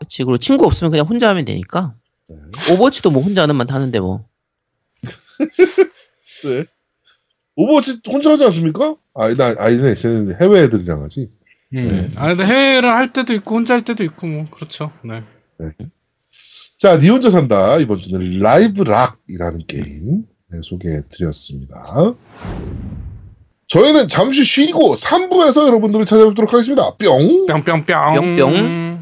그치 0.00 0.24
그리고 0.24 0.38
친구 0.38 0.66
없으면 0.66 0.90
그냥 0.90 1.06
혼자 1.06 1.28
하면 1.30 1.44
되니까 1.44 1.94
네. 2.28 2.36
오버워치도 2.72 3.10
뭐 3.10 3.22
혼자 3.22 3.42
하는 3.42 3.56
만 3.56 3.68
하는데 3.70 3.98
뭐 4.00 4.26
네. 6.44 6.64
오버워치 7.56 8.00
혼자 8.08 8.30
하지 8.30 8.44
않습니까? 8.44 8.96
아니다 9.14 9.54
아니네 9.58 9.94
쟤는 9.94 10.40
해외 10.40 10.62
애들이랑 10.64 11.02
하지. 11.02 11.30
음. 11.74 12.12
아 12.16 12.28
근데 12.28 12.44
해외를 12.44 12.88
할 12.88 13.12
때도 13.12 13.32
있고 13.34 13.56
혼자 13.56 13.74
할 13.74 13.84
때도 13.84 14.04
있고 14.04 14.26
뭐 14.26 14.46
그렇죠. 14.50 14.92
네. 15.04 15.22
자, 16.78 16.98
니 16.98 17.08
혼자 17.08 17.30
산다. 17.30 17.78
이번 17.78 18.00
주는 18.00 18.38
라이브락이라는 18.40 19.66
게임 19.66 20.24
네, 20.50 20.58
소개해 20.62 21.02
드렸습니다. 21.08 21.82
저희는 23.66 24.08
잠시 24.08 24.44
쉬고 24.44 24.94
3부에서 24.96 25.66
여러분들을 25.66 26.04
찾아뵙도록 26.04 26.52
하겠습니다. 26.52 26.90
뿅! 26.98 27.46
뿅뿅뿅. 27.46 28.36
뿅뿅. 28.36 28.93